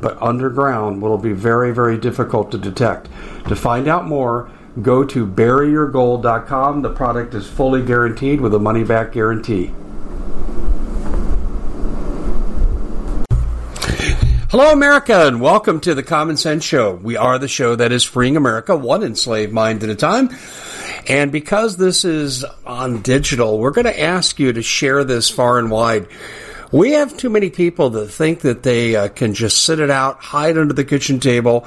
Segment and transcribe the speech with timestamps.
[0.00, 3.08] but underground will be very, very difficult to detect.
[3.48, 4.50] To find out more,
[4.82, 6.82] go to buryyourgold.com.
[6.82, 9.72] The product is fully guaranteed with a money back guarantee.
[14.48, 16.94] Hello, America, and welcome to the Common Sense Show.
[16.94, 20.30] We are the show that is freeing America one enslaved mind at a time.
[21.08, 25.58] And because this is on digital, we're going to ask you to share this far
[25.58, 26.08] and wide.
[26.76, 30.20] We have too many people that think that they uh, can just sit it out,
[30.22, 31.66] hide under the kitchen table,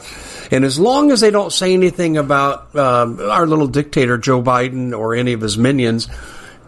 [0.52, 4.96] and as long as they don't say anything about um, our little dictator Joe Biden
[4.96, 6.08] or any of his minions,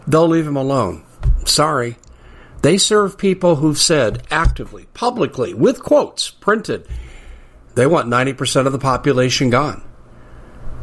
[0.08, 1.04] they'll leave him alone.
[1.44, 1.98] Sorry.
[2.62, 6.88] They serve people who've said actively, publicly, with quotes printed,
[7.76, 9.84] they want 90% of the population gone.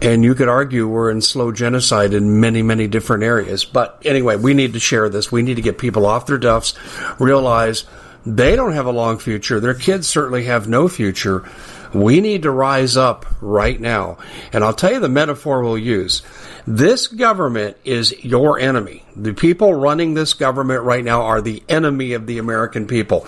[0.01, 3.65] And you could argue we're in slow genocide in many, many different areas.
[3.65, 5.31] But anyway, we need to share this.
[5.31, 6.73] We need to get people off their duffs,
[7.19, 7.83] realize
[8.25, 9.59] they don't have a long future.
[9.59, 11.43] Their kids certainly have no future.
[11.93, 14.17] We need to rise up right now.
[14.53, 16.21] And I'll tell you the metaphor we'll use.
[16.67, 19.03] This government is your enemy.
[19.15, 23.25] The people running this government right now are the enemy of the American people.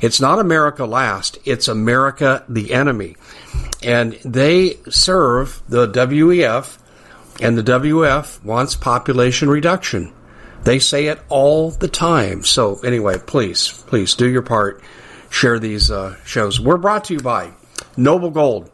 [0.00, 3.16] It's not America last, it's America the enemy
[3.82, 6.78] and they serve the WEF,
[7.40, 10.12] and the WEF wants population reduction.
[10.62, 12.44] They say it all the time.
[12.44, 14.82] So, anyway, please, please do your part.
[15.30, 16.60] Share these uh, shows.
[16.60, 17.52] We're brought to you by
[17.96, 18.70] Noble Gold.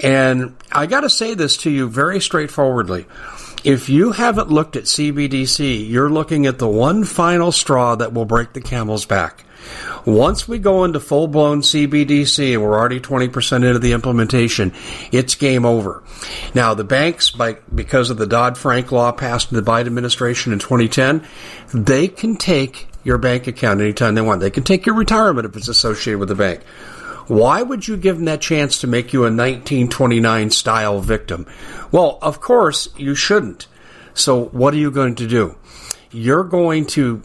[0.00, 3.06] And I got to say this to you very straightforwardly.
[3.62, 8.24] If you haven't looked at CBDC, you're looking at the one final straw that will
[8.24, 9.44] break the camel's back.
[10.06, 14.72] Once we go into full blown CBDC and we're already 20% into the implementation,
[15.12, 16.02] it's game over.
[16.54, 20.54] Now, the banks, by, because of the Dodd Frank law passed in the Biden administration
[20.54, 21.22] in 2010,
[21.74, 24.40] they can take your bank account anytime they want.
[24.40, 26.60] They can take your retirement if it's associated with the bank.
[27.30, 31.46] Why would you give them that chance to make you a 1929 style victim?
[31.92, 33.68] Well, of course, you shouldn't.
[34.14, 35.56] So, what are you going to do?
[36.10, 37.18] You're going to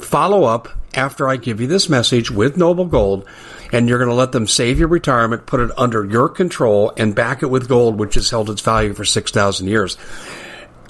[0.00, 3.28] follow up after I give you this message with Noble Gold,
[3.72, 7.14] and you're going to let them save your retirement, put it under your control, and
[7.14, 9.96] back it with gold, which has held its value for 6,000 years.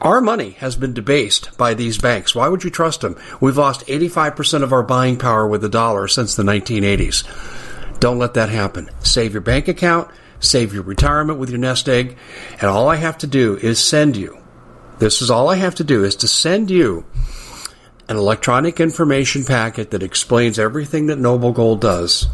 [0.01, 2.35] Our money has been debased by these banks.
[2.35, 3.19] Why would you trust them?
[3.43, 7.25] We've lost 85% of our buying power with the dollar since the 1980s.
[8.01, 8.91] Don't let that happen.
[9.01, 10.11] Save your bank account,
[10.41, 12.17] save your retirement with your nest egg,
[12.61, 14.39] and all I have to do is send you.
[14.99, 17.05] This is all I have to do is to send you
[18.09, 22.29] an electronic information packet that explains everything that Noble Gold does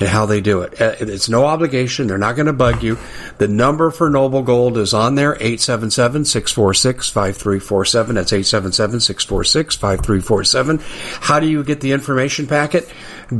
[0.00, 0.80] and how they do it.
[0.80, 2.06] Uh, it's no obligation.
[2.06, 2.98] They're not going to bug you.
[3.38, 8.14] The number for Noble Gold is on there, 877-646-5347.
[8.14, 10.80] That's 877-646-5347.
[11.20, 12.88] How do you get the information packet?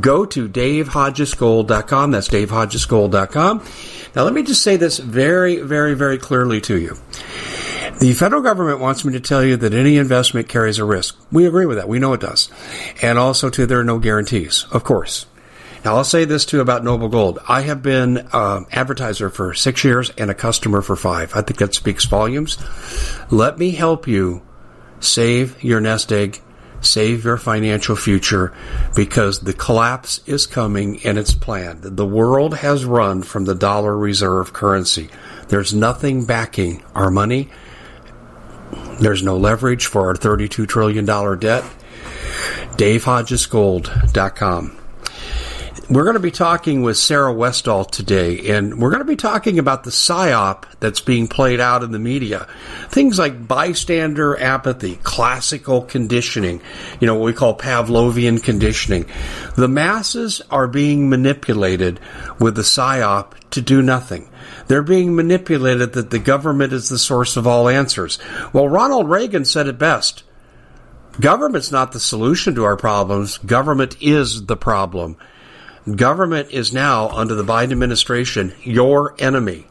[0.01, 2.11] Go to davehodgesgold.com.
[2.11, 3.65] That's davehodgesgold.com.
[4.15, 6.97] Now let me just say this very, very, very clearly to you.
[8.01, 11.17] The federal government wants me to tell you that any investment carries a risk.
[11.31, 11.89] We agree with that.
[11.89, 12.51] We know it does.
[13.03, 15.27] And also, too, there are no guarantees, of course.
[15.85, 17.39] Now, I'll say this too about Noble Gold.
[17.49, 21.35] I have been uh, advertiser for six years and a customer for five.
[21.35, 22.59] I think that speaks volumes.
[23.31, 24.43] Let me help you
[25.01, 26.41] save your nest egg,
[26.83, 28.53] save your financial future,
[28.95, 31.83] because the collapse is coming and it's planned.
[31.83, 35.09] The world has run from the dollar reserve currency.
[35.49, 37.49] There's nothing backing our money
[39.01, 41.65] there's no leverage for our $32 trillion debt.
[42.77, 44.80] DaveHodgesGold.com.
[45.91, 49.59] We're going to be talking with Sarah Westall today, and we're going to be talking
[49.59, 52.47] about the psyop that's being played out in the media.
[52.91, 56.63] Things like bystander apathy, classical conditioning,
[57.01, 59.07] you know, what we call Pavlovian conditioning.
[59.57, 61.99] The masses are being manipulated
[62.39, 64.31] with the psyop to do nothing.
[64.69, 68.21] They're being manipulated that the government is the source of all answers.
[68.53, 70.23] Well, Ronald Reagan said it best.
[71.19, 73.39] Government's not the solution to our problems.
[73.39, 75.17] Government is the problem.
[75.89, 79.67] Government is now, under the Biden administration, your enemy.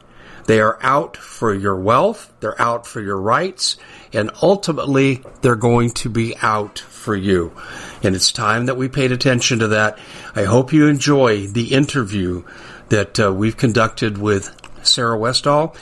[0.46, 3.78] They are out for your wealth, they're out for your rights,
[4.12, 7.54] and ultimately they're going to be out for you.
[8.02, 10.00] And it's time that we paid attention to that.
[10.36, 12.44] I hope you enjoy the interview
[12.90, 15.76] that uh, we've conducted with Sarah Westall.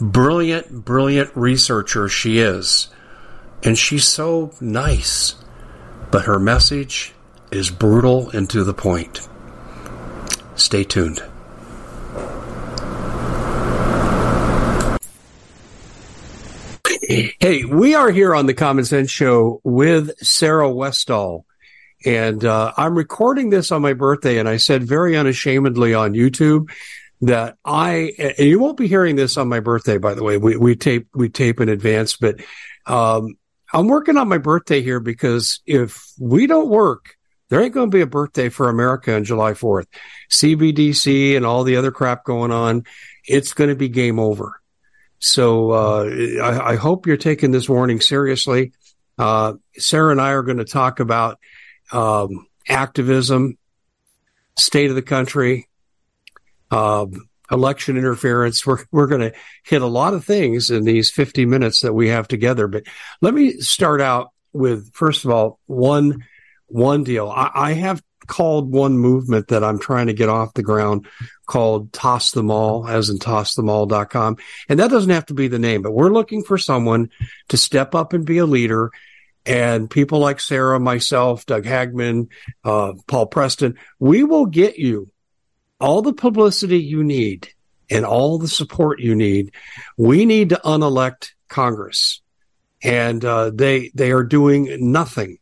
[0.00, 2.88] Brilliant, brilliant researcher she is.
[3.62, 5.34] And she's so nice.
[6.10, 7.12] But her message
[7.50, 9.28] is brutal and to the point.
[10.56, 11.22] Stay tuned.
[17.06, 21.44] Hey, we are here on the Common Sense Show with Sarah Westall.
[22.06, 26.70] And uh, I'm recording this on my birthday, and I said very unashamedly on YouTube
[27.22, 30.36] that I and you won't be hearing this on my birthday, by the way.
[30.36, 32.40] We we tape we tape in advance, but
[32.86, 33.36] um,
[33.72, 37.16] I'm working on my birthday here because if we don't work,
[37.48, 39.86] there ain't going to be a birthday for America on July 4th.
[40.30, 42.84] CBDC and all the other crap going on,
[43.26, 44.60] it's going to be game over.
[45.18, 46.10] So uh,
[46.42, 48.72] I, I, hope you're taking this warning seriously.
[49.16, 51.38] Uh, Sarah and I are going to talk about
[51.92, 53.56] um, activism,
[54.58, 55.68] state of the country,
[56.70, 58.66] um, election interference.
[58.66, 59.32] We're we're going to
[59.64, 62.68] hit a lot of things in these 50 minutes that we have together.
[62.68, 62.84] But
[63.22, 66.24] let me start out with first of all one
[66.74, 67.30] one deal.
[67.30, 71.06] I, I have called one movement that I'm trying to get off the ground
[71.46, 74.38] called Toss Them All, as in tossthemall.com.
[74.68, 77.10] And that doesn't have to be the name, but we're looking for someone
[77.48, 78.90] to step up and be a leader.
[79.46, 82.28] And people like Sarah, myself, Doug Hagmann,
[82.64, 85.10] uh, Paul Preston, we will get you
[85.80, 87.48] all the publicity you need
[87.90, 89.52] and all the support you need.
[89.96, 92.20] We need to unelect Congress.
[92.82, 95.38] And uh, they they are doing nothing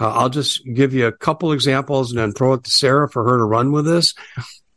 [0.00, 3.24] uh, I'll just give you a couple examples and then throw it to Sarah for
[3.24, 4.14] her to run with this.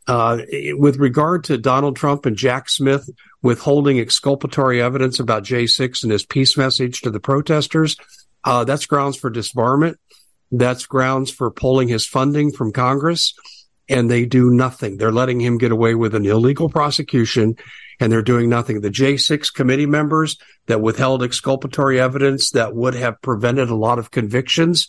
[0.06, 0.38] Uh,
[0.70, 3.10] with regard to Donald Trump and Jack Smith
[3.42, 7.96] withholding exculpatory evidence about J6 and his peace message to the protesters,
[8.42, 9.96] uh, that's grounds for disbarment.
[10.50, 13.34] That's grounds for pulling his funding from Congress.
[13.90, 14.96] And they do nothing.
[14.96, 17.56] They're letting him get away with an illegal prosecution
[18.00, 18.80] and they're doing nothing.
[18.80, 24.10] The J6 committee members that withheld exculpatory evidence that would have prevented a lot of
[24.10, 24.88] convictions,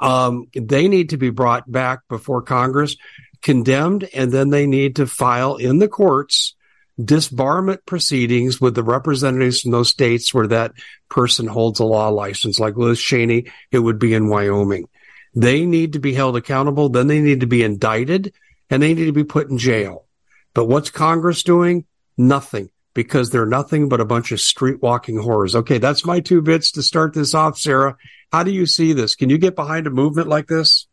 [0.00, 2.96] um, they need to be brought back before Congress,
[3.42, 6.54] condemned, and then they need to file in the courts
[7.00, 10.72] disbarment proceedings with the representatives from those states where that
[11.08, 14.88] person holds a law license, like Liz Cheney, it would be in Wyoming.
[15.34, 16.88] They need to be held accountable.
[16.88, 18.32] Then they need to be indicted
[18.70, 20.06] and they need to be put in jail.
[20.54, 21.84] But what's Congress doing?
[22.16, 25.54] Nothing because they're nothing but a bunch of street walking horrors.
[25.54, 27.96] Okay, that's my two bits to start this off, Sarah.
[28.32, 29.14] How do you see this?
[29.14, 30.86] Can you get behind a movement like this?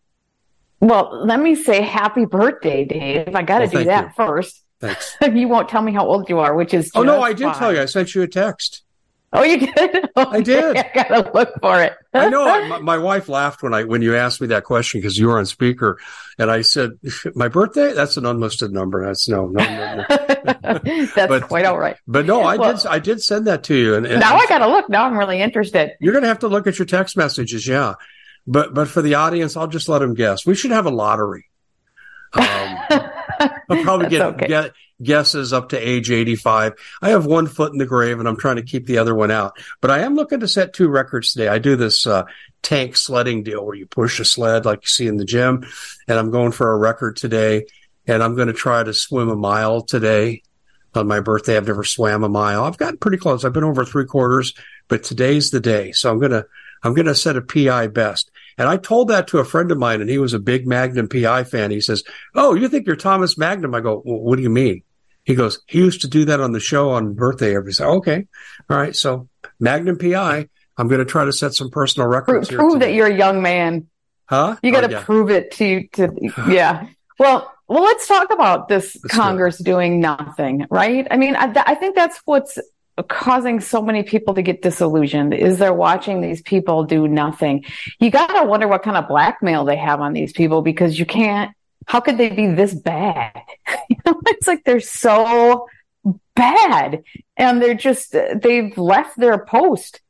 [0.81, 3.33] Well, let me say happy birthday, Dave.
[3.33, 4.11] I got to well, do that you.
[4.17, 4.61] first.
[4.81, 5.15] Thanks.
[5.33, 7.55] you won't tell me how old you are, which is oh no, I did fine.
[7.55, 7.81] tell you.
[7.81, 8.83] I sent you a text.
[9.33, 9.73] Oh, you did?
[9.83, 10.01] Okay.
[10.15, 10.77] Oh, I did.
[10.77, 11.93] I gotta look for it.
[12.13, 12.45] I know.
[12.67, 15.39] my, my, wife laughed when I when you asked me that question because you were
[15.39, 15.99] on speaker,
[16.37, 16.91] and I said,
[17.35, 17.93] "My birthday?
[17.93, 19.03] That's an unlisted number.
[19.03, 20.79] That's no, no, no." no.
[20.83, 21.97] That's but, quite all right.
[22.07, 22.85] But no, I well, did.
[22.85, 24.89] I did send that to you, and, and now I gotta look.
[24.89, 25.93] Now I'm really interested.
[25.99, 27.95] You're gonna have to look at your text messages, yeah.
[28.45, 30.45] But but for the audience, I'll just let them guess.
[30.45, 31.45] We should have a lottery.
[32.33, 32.77] Um,
[33.69, 34.47] I'll probably get, okay.
[34.47, 36.73] get guesses up to age 85.
[37.01, 39.31] I have one foot in the grave and I'm trying to keep the other one
[39.31, 39.57] out.
[39.81, 41.47] But I am looking to set two records today.
[41.47, 42.23] I do this uh,
[42.61, 45.65] tank sledding deal where you push a sled like you see in the gym.
[46.07, 47.65] And I'm going for a record today.
[48.07, 50.43] And I'm going to try to swim a mile today
[50.93, 51.57] on my birthday.
[51.57, 52.63] I've never swam a mile.
[52.63, 53.45] I've gotten pretty close.
[53.45, 54.53] I've been over three quarters,
[54.87, 55.91] but today's the day.
[55.91, 56.45] So I'm going to,
[56.83, 58.29] I'm going to set a PI best.
[58.57, 61.07] And I told that to a friend of mine and he was a big Magnum
[61.07, 61.71] PI fan.
[61.71, 62.03] He says,
[62.35, 63.73] Oh, you think you're Thomas Magnum?
[63.73, 64.83] I go, well, what do you mean?
[65.23, 67.83] He goes, he used to do that on the show on birthday every." day.
[67.83, 68.27] Okay.
[68.69, 68.95] All right.
[68.95, 69.29] So
[69.59, 72.49] Magnum PI, I'm going to try to set some personal records.
[72.49, 73.87] Prove, prove that you're a young man.
[74.25, 74.57] Huh?
[74.61, 75.03] You got to oh, yeah.
[75.03, 76.11] prove it to, to,
[76.49, 76.87] yeah.
[77.19, 81.07] Well, well, let's talk about this let's Congress do doing nothing, right?
[81.09, 82.59] I mean, I, I think that's what's
[83.07, 87.65] causing so many people to get disillusioned is they're watching these people do nothing.
[87.99, 91.05] You got to wonder what kind of blackmail they have on these people because you
[91.05, 91.51] can't
[91.85, 93.41] how could they be this bad?
[93.89, 95.67] it's like they're so
[96.35, 97.03] bad
[97.37, 100.01] and they're just they've left their post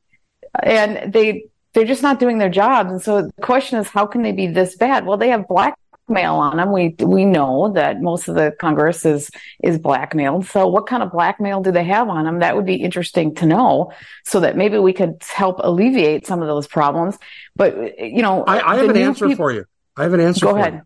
[0.62, 2.92] and they they're just not doing their jobs.
[2.92, 5.04] And so the question is, how can they be this bad?
[5.04, 6.72] Well, they have black blackmail on them.
[6.72, 9.30] We we know that most of the Congress is
[9.62, 10.46] is blackmailed.
[10.46, 12.40] So what kind of blackmail do they have on them?
[12.40, 13.92] That would be interesting to know,
[14.24, 17.18] so that maybe we could help alleviate some of those problems.
[17.56, 19.44] But you know, I, I have an answer people...
[19.44, 19.64] for you.
[19.96, 20.46] I have an answer.
[20.46, 20.82] Go ahead.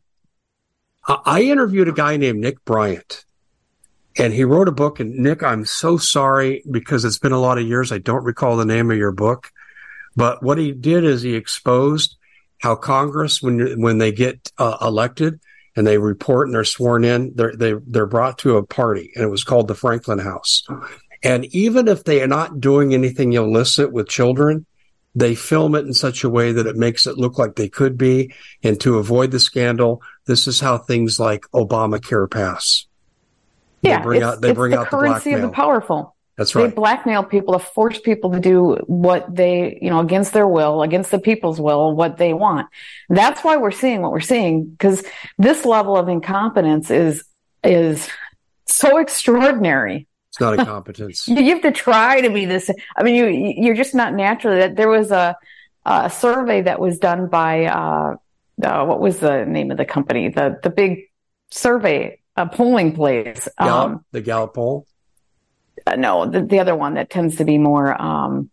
[1.07, 3.25] I interviewed a guy named Nick Bryant.
[4.19, 5.01] And he wrote a book.
[5.01, 7.93] And Nick, I'm so sorry because it's been a lot of years.
[7.93, 9.51] I don't recall the name of your book.
[10.17, 12.18] But what he did is he exposed
[12.59, 15.41] how Congress, when when they get uh, elected
[15.77, 19.25] and they report and they're sworn in, they're they, they're brought to a party, and
[19.25, 20.65] it was called the Franklin House.
[21.23, 24.67] And even if they are not doing anything illicit with children,
[25.15, 27.99] they film it in such a way that it makes it look like they could
[27.99, 28.33] be.
[28.63, 32.87] And to avoid the scandal, this is how things like Obamacare pass.
[33.83, 36.15] Yeah, they bring out they bring the out currency the of the powerful.
[36.39, 36.69] That's right.
[36.69, 40.83] They blackmail people to force people to do what they, you know, against their will,
[40.83, 42.69] against the people's will, what they want.
[43.09, 45.05] That's why we're seeing what we're seeing because
[45.37, 47.25] this level of incompetence is
[47.65, 48.09] is
[48.67, 50.07] so extraordinary.
[50.31, 51.27] It's not incompetence.
[51.27, 52.71] you have to try to be this.
[52.97, 54.59] I mean, you you're just not naturally.
[54.61, 55.37] That there was a
[55.85, 58.15] a survey that was done by uh,
[58.63, 60.29] uh, what was the name of the company?
[60.29, 61.11] The the big
[61.51, 63.49] survey, a polling place.
[63.59, 64.87] Gallup, um, the Gallup poll.
[65.89, 68.51] Uh, no, the, the other one that tends to be more um,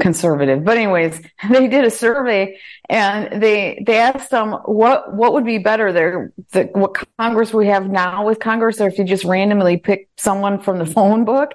[0.00, 0.64] conservative.
[0.64, 1.20] But anyways,
[1.50, 2.58] they did a survey
[2.88, 7.66] and they they asked them what what would be better there, the, what Congress we
[7.68, 11.52] have now with Congress, or if you just randomly pick someone from the phone book.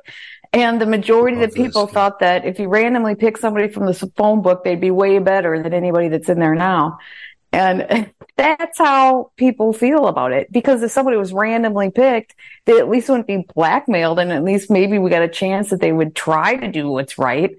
[0.53, 1.93] And the majority of the people this.
[1.93, 5.63] thought that if you randomly pick somebody from the phone book, they'd be way better
[5.63, 6.97] than anybody that's in there now.
[7.51, 10.51] And that's how people feel about it.
[10.51, 14.19] Because if somebody was randomly picked, they at least wouldn't be blackmailed.
[14.19, 17.17] And at least maybe we got a chance that they would try to do what's
[17.17, 17.55] right.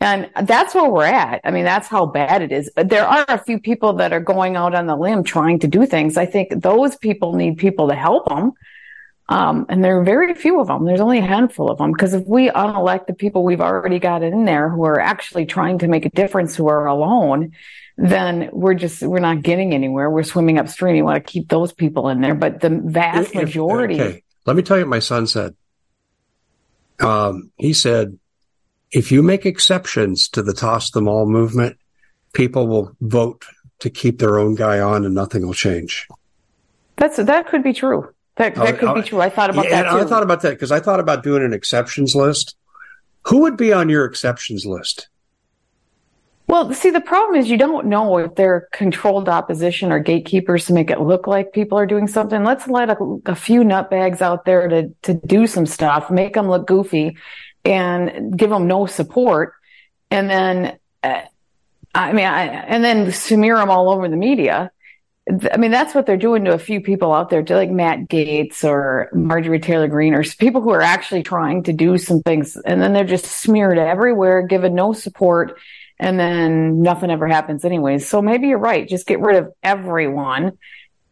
[0.00, 1.40] And that's where we're at.
[1.42, 2.70] I mean, that's how bad it is.
[2.74, 5.68] But there are a few people that are going out on the limb trying to
[5.68, 6.16] do things.
[6.16, 8.52] I think those people need people to help them.
[9.28, 10.84] Um, and there are very few of them.
[10.84, 11.90] There's only a handful of them.
[11.92, 15.78] Because if we unelect the people we've already got in there who are actually trying
[15.80, 17.52] to make a difference, who are alone,
[17.98, 20.08] then we're just we're not getting anywhere.
[20.08, 20.94] We're swimming upstream.
[20.94, 24.00] You want to keep those people in there, but the vast majority.
[24.00, 25.56] Okay, let me tell you what my son said.
[27.00, 28.18] Um, he said,
[28.92, 31.76] if you make exceptions to the toss them all movement,
[32.32, 33.44] people will vote
[33.80, 36.06] to keep their own guy on, and nothing will change.
[36.96, 38.14] That's that could be true.
[38.36, 39.20] That that uh, could be true.
[39.20, 39.90] I thought about yeah, that.
[39.90, 39.98] Too.
[39.98, 42.54] I thought about that because I thought about doing an exceptions list.
[43.26, 45.08] Who would be on your exceptions list?
[46.48, 50.72] Well, see, the problem is you don't know if they're controlled opposition or gatekeepers to
[50.72, 52.42] make it look like people are doing something.
[52.42, 56.48] Let's let a, a few nutbags out there to, to do some stuff, make them
[56.48, 57.18] look goofy
[57.66, 59.52] and give them no support.
[60.10, 61.20] And then, uh,
[61.94, 64.70] I mean, I, and then smear them all over the media.
[65.52, 68.08] I mean, that's what they're doing to a few people out there, to like Matt
[68.08, 72.56] Gaetz or Marjorie Taylor Greene or people who are actually trying to do some things.
[72.56, 75.58] And then they're just smeared everywhere, given no support
[76.00, 78.08] and then nothing ever happens anyways.
[78.08, 78.88] So maybe you're right.
[78.88, 80.58] Just get rid of everyone.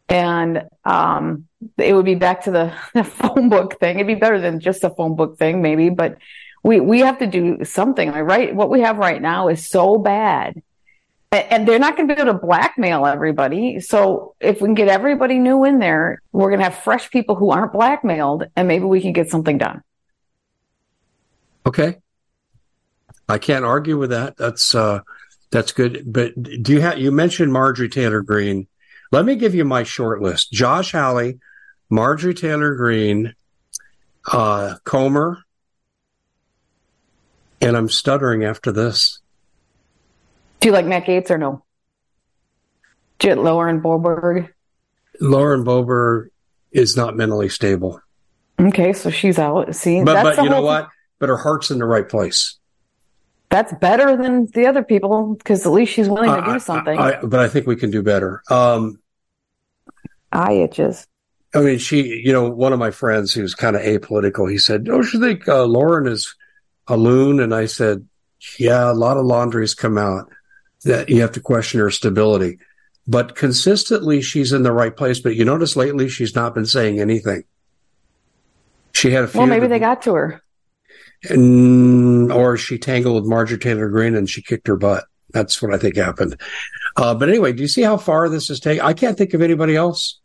[0.09, 3.97] And um, it would be back to the, the phone book thing.
[3.97, 6.17] It'd be better than just a phone book thing, maybe, but
[6.63, 8.11] we, we have to do something.
[8.11, 8.55] Right?
[8.55, 10.61] What we have right now is so bad.
[11.29, 13.81] And they're not going to be able to blackmail everybody.
[13.81, 17.35] So if we can get everybody new in there, we're going to have fresh people
[17.35, 19.83] who aren't blackmailed, and maybe we can get something done.
[21.65, 21.97] Okay.
[23.29, 24.37] I can't argue with that.
[24.37, 25.01] That's uh,
[25.51, 26.03] that's good.
[26.05, 28.67] But do you have you mentioned Marjorie Taylor Greene?
[29.11, 31.39] Let me give you my short list: Josh Hawley,
[31.89, 33.35] Marjorie Taylor Greene,
[34.31, 35.43] uh, Comer,
[37.61, 39.19] and I'm stuttering after this.
[40.59, 41.63] Do you like Matt Gaetz or no?
[43.19, 44.49] Do you like Lauren Boebert?
[45.19, 46.29] Lauren Boebert
[46.71, 48.01] is not mentally stable.
[48.59, 49.75] Okay, so she's out.
[49.75, 50.89] See, but but you know what?
[51.19, 52.57] But her heart's in the right place
[53.57, 56.97] that's better than the other people because at least she's willing to do something.
[56.97, 58.43] I, I, but I think we can do better.
[58.51, 58.99] Um,
[60.31, 61.07] Eye itches.
[61.55, 64.83] I mean, she, you know, one of my friends who's kind of apolitical, he said,
[64.83, 66.35] "Don't you think uh, Lauren is
[66.87, 68.07] a loon?" And I said,
[68.59, 70.29] "Yeah, a lot of laundries come out
[70.83, 72.59] that you have to question her stability,
[73.07, 75.19] but consistently she's in the right place.
[75.19, 77.43] But you notice lately she's not been saying anything.
[78.91, 79.39] She had a few.
[79.39, 80.43] Well, maybe they got to her
[81.23, 85.05] and, or she tangled with Marjorie Taylor Greene and she kicked her butt.
[85.31, 86.39] That's what I think happened.
[86.95, 88.81] Uh, but anyway, do you see how far this is taking?
[88.81, 90.19] I can't think of anybody else.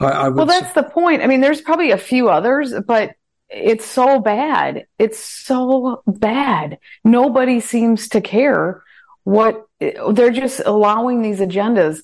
[0.00, 0.82] I, I well, that's say.
[0.82, 1.22] the point.
[1.22, 3.14] I mean, there's probably a few others, but
[3.50, 4.86] it's so bad.
[4.98, 6.78] It's so bad.
[7.04, 8.82] Nobody seems to care
[9.24, 12.00] what they're just allowing these agendas.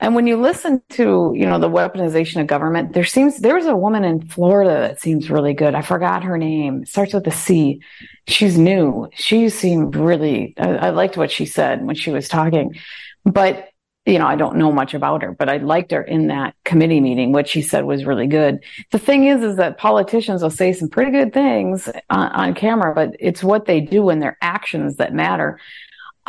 [0.00, 3.66] And when you listen to, you know, the weaponization of government, there seems there was
[3.66, 5.74] a woman in Florida that seems really good.
[5.74, 6.82] I forgot her name.
[6.82, 7.82] It starts with a C.
[8.26, 9.08] She's new.
[9.14, 12.76] She seemed really I, I liked what she said when she was talking.
[13.24, 13.68] But
[14.06, 17.02] you know, I don't know much about her, but I liked her in that committee
[17.02, 17.32] meeting.
[17.32, 18.64] What she said was really good.
[18.92, 22.94] The thing is, is that politicians will say some pretty good things on, on camera,
[22.94, 25.60] but it's what they do and their actions that matter.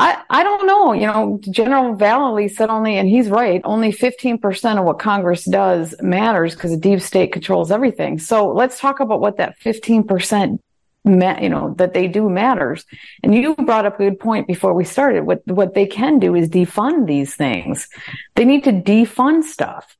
[0.01, 0.93] I, I don't know.
[0.93, 5.93] You know, General Vallely said only, and he's right, only 15% of what Congress does
[6.01, 8.17] matters because the deep state controls everything.
[8.17, 10.57] So let's talk about what that 15%
[11.05, 12.83] ma- you know, that they do matters.
[13.21, 15.23] And you brought up a good point before we started.
[15.23, 17.87] What, what they can do is defund these things.
[18.33, 19.95] They need to defund stuff.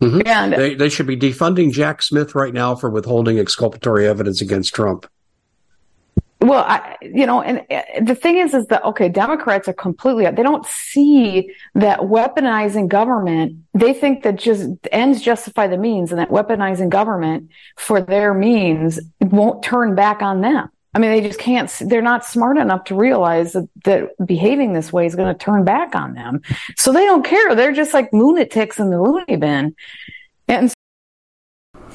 [0.00, 0.26] Mm-hmm.
[0.26, 4.74] And they, they should be defunding Jack Smith right now for withholding exculpatory evidence against
[4.74, 5.06] Trump.
[6.44, 10.24] Well, I, you know, and uh, the thing is, is that, okay, Democrats are completely,
[10.30, 16.18] they don't see that weaponizing government, they think that just ends justify the means and
[16.18, 17.48] that weaponizing government
[17.78, 20.68] for their means won't turn back on them.
[20.92, 24.92] I mean, they just can't, they're not smart enough to realize that, that behaving this
[24.92, 26.42] way is going to turn back on them.
[26.76, 27.54] So they don't care.
[27.54, 29.74] They're just like lunatics in the loony bin.
[30.46, 30.73] And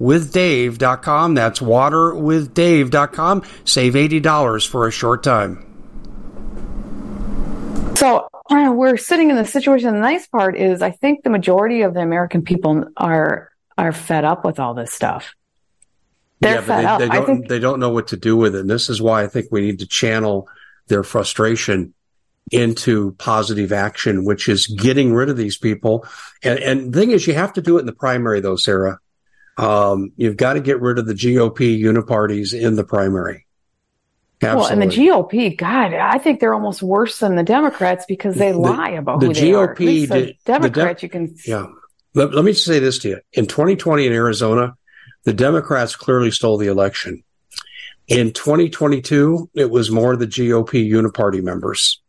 [0.00, 1.34] waterwithdave.com.
[1.34, 3.42] That's waterwithdave.com.
[3.64, 5.68] Save $80 for a short time.
[7.96, 9.94] So uh, we're sitting in the situation.
[9.94, 14.24] The nice part is, I think the majority of the American people are are fed
[14.24, 15.34] up with all this stuff.
[16.40, 16.98] They're yeah, fed they, up.
[16.98, 17.48] They don't, think...
[17.48, 18.60] they don't know what to do with it.
[18.60, 20.48] And this is why I think we need to channel
[20.88, 21.94] their frustration
[22.50, 26.04] into positive action, which is getting rid of these people.
[26.42, 28.98] And, and the thing is, you have to do it in the primary, though, Sarah.
[29.56, 33.46] Um, you've got to get rid of the GOP uniparties in the primary.
[34.42, 34.60] Absolutely.
[34.60, 38.50] Well, and the GOP, God, I think they're almost worse than the Democrats because they
[38.50, 40.20] the, lie about the who GOP they are.
[40.26, 41.36] The Democrats, the De- you can.
[41.46, 41.66] Yeah.
[42.14, 43.20] Let, let me say this to you.
[43.32, 44.74] In 2020 in Arizona,
[45.24, 47.22] the Democrats clearly stole the election.
[48.08, 52.01] In 2022, it was more the GOP uniparty members.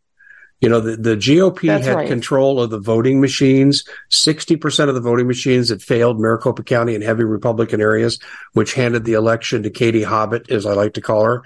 [0.64, 2.08] You know, the, the GOP That's had right.
[2.08, 7.04] control of the voting machines, 60% of the voting machines that failed Maricopa County and
[7.04, 8.18] heavy Republican areas,
[8.54, 11.44] which handed the election to Katie Hobbit, as I like to call her.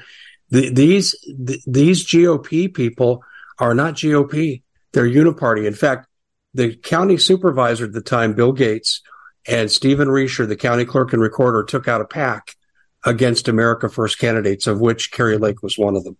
[0.52, 3.24] The, these, the, these GOP people
[3.58, 4.62] are not GOP.
[4.94, 5.66] They're uniparty.
[5.66, 6.08] In fact,
[6.54, 9.02] the county supervisor at the time, Bill Gates,
[9.48, 12.56] And Stephen Richer, the county clerk and recorder, took out a pack
[13.04, 16.18] against America First candidates, of which Kari Lake was one of them.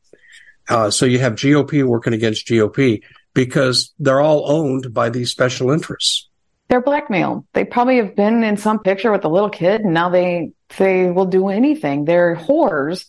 [0.70, 3.04] Uh, so you have GOP working against GOP
[3.34, 6.28] because they're all owned by these special interests.
[6.70, 7.46] They're blackmailed.
[7.54, 11.10] They probably have been in some picture with a little kid and now they they
[11.10, 12.04] will do anything.
[12.04, 13.06] They're whores.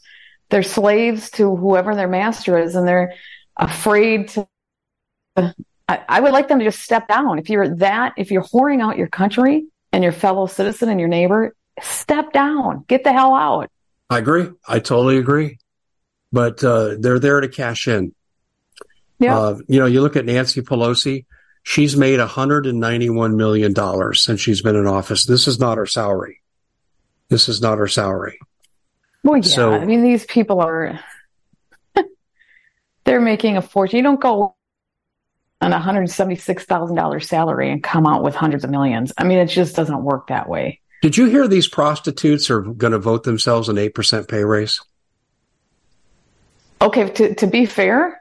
[0.51, 3.15] They're slaves to whoever their master is and they're
[3.57, 4.47] afraid to
[5.89, 7.39] I, I would like them to just step down.
[7.39, 11.09] If you're that, if you're whoring out your country and your fellow citizen and your
[11.09, 12.85] neighbor, step down.
[12.89, 13.71] Get the hell out.
[14.11, 14.51] I agree.
[14.67, 15.59] I totally agree.
[16.33, 18.15] But uh, they're there to cash in.
[19.19, 19.39] Yeah.
[19.39, 21.27] Uh, you know, you look at Nancy Pelosi.
[21.63, 25.27] She's made $191 million since she's been in office.
[25.27, 26.41] This is not her salary.
[27.29, 28.39] This is not her salary.
[29.23, 29.43] Well, yeah.
[29.43, 31.01] So, I mean, these people are,
[33.05, 33.99] they're making a fortune.
[33.99, 34.55] You don't go
[35.61, 39.13] on a $176,000 salary and come out with hundreds of millions.
[39.19, 40.81] I mean, it just doesn't work that way.
[41.03, 44.81] Did you hear these prostitutes are going to vote themselves an 8% pay raise?
[46.81, 48.21] Okay, to, to be fair,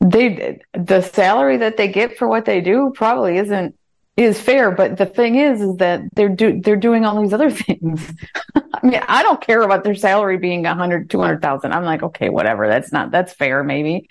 [0.00, 3.76] they the salary that they get for what they do probably isn't
[4.16, 7.50] is fair but the thing is is that they're do they're doing all these other
[7.62, 8.12] things.
[8.54, 12.68] I mean i don't care about their salary being 100 200,000 i'm like okay whatever.
[12.68, 14.08] That's not that's fair maybe.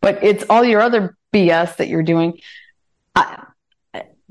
[0.00, 2.38] But it's all your other bs that you're doing.
[3.14, 3.46] I,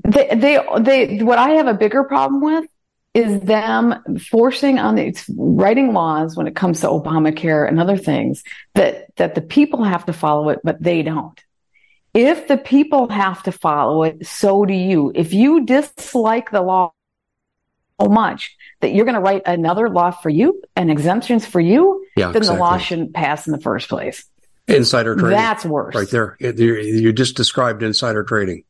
[0.04, 2.66] they they they what i have a bigger problem with
[3.14, 8.42] is them forcing on the writing laws when it comes to Obamacare and other things
[8.74, 11.40] that that the people have to follow it, but they don't.
[12.12, 15.12] If the people have to follow it, so do you.
[15.14, 16.92] If you dislike the law
[18.00, 22.04] so much that you're going to write another law for you and exemptions for you,
[22.16, 22.56] yeah, then exactly.
[22.56, 24.24] the law shouldn't pass in the first place.
[24.66, 25.36] Insider trading.
[25.36, 25.94] That's worse.
[25.94, 26.36] Right there.
[26.40, 28.64] You just described insider trading.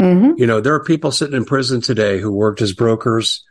[0.00, 0.38] Mm-hmm.
[0.38, 3.44] You know, there are people sitting in prison today who worked as brokers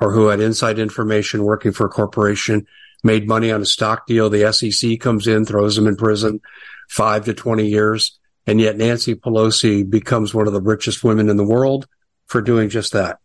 [0.00, 2.66] or who had inside information working for a corporation,
[3.04, 4.30] made money on a stock deal.
[4.30, 6.40] The SEC comes in, throws them in prison
[6.88, 8.18] five to 20 years.
[8.46, 11.86] And yet Nancy Pelosi becomes one of the richest women in the world
[12.26, 13.18] for doing just that.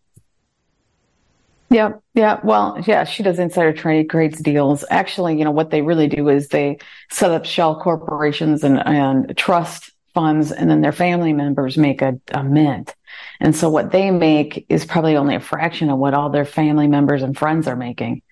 [1.70, 2.40] Yeah, yeah.
[2.44, 4.84] Well, yeah, she does insider trading, creates deals.
[4.90, 6.78] Actually, you know, what they really do is they
[7.10, 12.20] set up shell corporations and, and trust funds, and then their family members make a,
[12.32, 12.96] a mint.
[13.40, 16.88] And so what they make is probably only a fraction of what all their family
[16.88, 18.24] members and friends are making.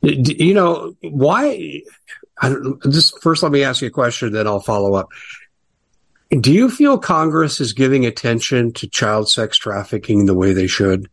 [0.00, 1.82] You know, why?
[2.90, 5.08] just first, let me ask you a question, then I'll follow up.
[6.30, 11.08] Do you feel Congress is giving attention to child sex trafficking the way they should?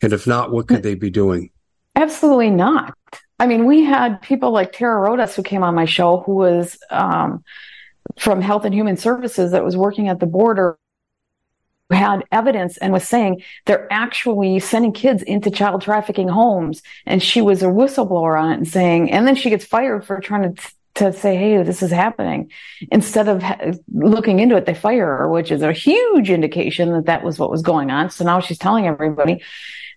[0.00, 1.50] And if not, what could they be doing?
[1.96, 2.94] Absolutely not.
[3.40, 6.78] I mean, we had people like Tara Rodas who came on my show who was
[6.90, 7.42] um,
[8.18, 10.78] from Health and Human Services that was working at the border
[11.90, 16.82] had evidence and was saying they're actually sending kids into child trafficking homes.
[17.06, 20.20] And she was a whistleblower on it and saying, and then she gets fired for
[20.20, 22.50] trying to to say, hey, this is happening.
[22.90, 27.06] Instead of ha- looking into it, they fire her, which is a huge indication that
[27.06, 28.10] that was what was going on.
[28.10, 29.42] So now she's telling everybody.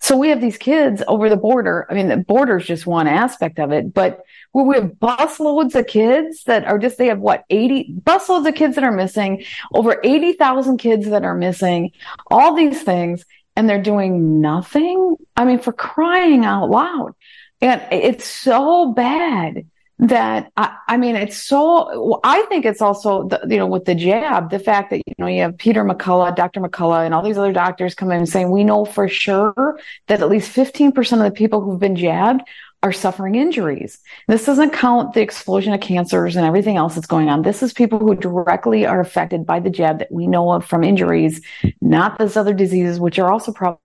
[0.02, 1.88] So we have these kids over the border.
[1.90, 5.88] I mean, the border is just one aspect of it, but we have busloads of
[5.88, 10.02] kids that are just, they have what, 80 busloads of kids that are missing, over
[10.04, 11.92] 80,000 kids that are missing,
[12.30, 13.24] all these things,
[13.56, 15.16] and they're doing nothing.
[15.38, 17.14] I mean, for crying out loud.
[17.62, 19.66] And it's so bad
[20.08, 23.96] that I, I, mean it's so i think it's also the, you know with the
[23.96, 27.38] jab the fact that you know you have peter mccullough dr mccullough and all these
[27.38, 31.20] other doctors come in and saying we know for sure that at least 15% of
[31.20, 32.42] the people who've been jabbed
[32.82, 33.98] are suffering injuries.
[34.28, 37.42] This doesn't count the explosion of cancers and everything else that's going on.
[37.42, 40.84] This is people who directly are affected by the jab that we know of from
[40.84, 41.40] injuries
[41.80, 43.80] not those other diseases which are also probably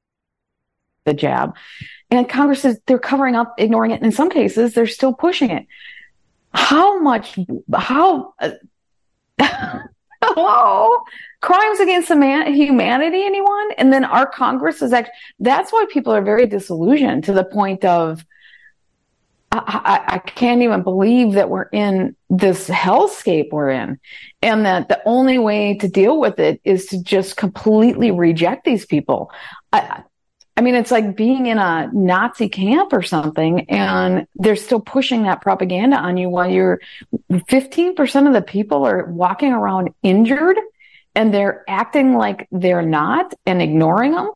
[1.04, 1.54] the jab.
[2.10, 3.96] And congress is they're covering up ignoring it.
[3.96, 5.66] And in some cases they're still pushing it
[6.58, 7.38] how much,
[7.72, 8.34] how,
[9.40, 10.98] hello,
[11.40, 13.70] crimes against humanity, anyone?
[13.78, 17.84] And then our Congress is actually, that's why people are very disillusioned to the point
[17.84, 18.24] of,
[19.52, 23.98] I, I, I, can't even believe that we're in this hellscape we're in
[24.42, 28.84] and that the only way to deal with it is to just completely reject these
[28.84, 29.30] people.
[29.72, 30.02] I,
[30.58, 35.22] I mean, it's like being in a Nazi camp or something, and they're still pushing
[35.22, 36.80] that propaganda on you while you're
[37.30, 40.56] 15% of the people are walking around injured
[41.14, 44.32] and they're acting like they're not and ignoring them.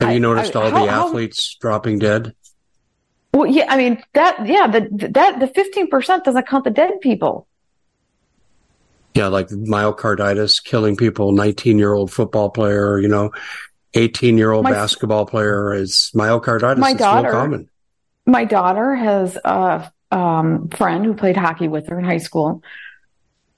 [0.00, 2.34] Have you noticed I, I, all how, the athletes how, dropping dead?
[3.34, 7.46] Well, yeah, I mean that, yeah, the, that, the 15% doesn't count the dead people.
[9.12, 13.30] Yeah, like myocarditis killing people, 19 year old football player, you know,
[13.94, 17.68] 18 year old basketball player is myocarditis my daughter, common.
[18.26, 22.62] My daughter has a um, friend who played hockey with her in high school.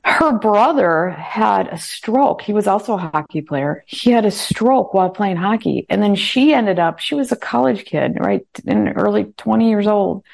[0.04, 2.42] Her brother had a stroke.
[2.42, 3.84] He was also a hockey player.
[3.86, 5.86] He had a stroke while playing hockey.
[5.88, 8.46] And then she ended up, she was a college kid, right?
[8.66, 10.24] In early 20 years old,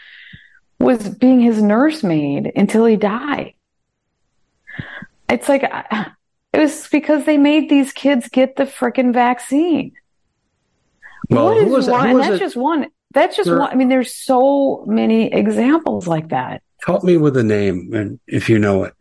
[0.81, 3.55] was being his nursemaid until he died.
[5.29, 5.63] It's like,
[6.53, 9.93] it was because they made these kids get the freaking vaccine.
[11.29, 12.11] Well, what is one?
[12.11, 12.39] And that's it?
[12.39, 12.89] just one.
[13.13, 13.71] That's just there, one.
[13.71, 16.63] I mean, there's so many examples like that.
[16.85, 18.95] Help me with a name, and if you know it.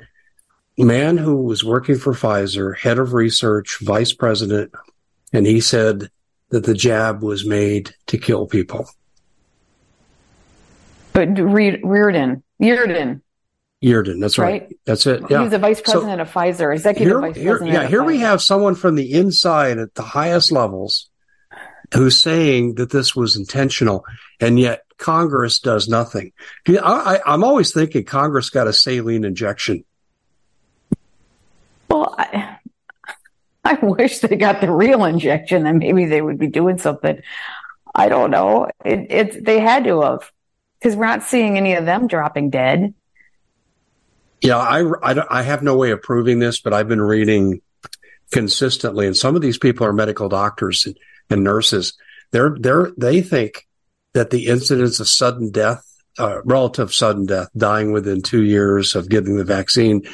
[0.77, 4.71] Man who was working for Pfizer, head of research, vice president,
[5.33, 6.09] and he said
[6.49, 8.89] that the jab was made to kill people.
[11.13, 13.21] But Reardon, Reardon,
[13.83, 14.19] Yeadon.
[14.19, 14.63] That's right.
[14.63, 14.77] right.
[14.85, 15.23] That's it.
[15.29, 15.43] Yeah.
[15.43, 17.71] He's the vice president so, of Pfizer, executive here, vice president.
[17.71, 18.05] Here, yeah, here Pfizer.
[18.07, 21.09] we have someone from the inside at the highest levels
[21.93, 24.05] who's saying that this was intentional,
[24.39, 26.33] and yet Congress does nothing.
[26.67, 29.85] I, am always thinking Congress got a saline injection.
[31.89, 32.57] Well, I,
[33.63, 37.21] I wish they got the real injection, then maybe they would be doing something.
[37.95, 38.69] I don't know.
[38.85, 40.31] It, it they had to have
[40.79, 42.93] because we're not seeing any of them dropping dead.
[44.41, 47.61] Yeah, I, I, I have no way of proving this, but I've been reading
[48.31, 50.97] consistently, and some of these people are medical doctors and,
[51.29, 51.97] and nurses.
[52.31, 53.67] They're they're they think
[54.13, 55.83] that the incidence of sudden death,
[56.17, 60.07] uh, relative sudden death, dying within two years of getting the vaccine,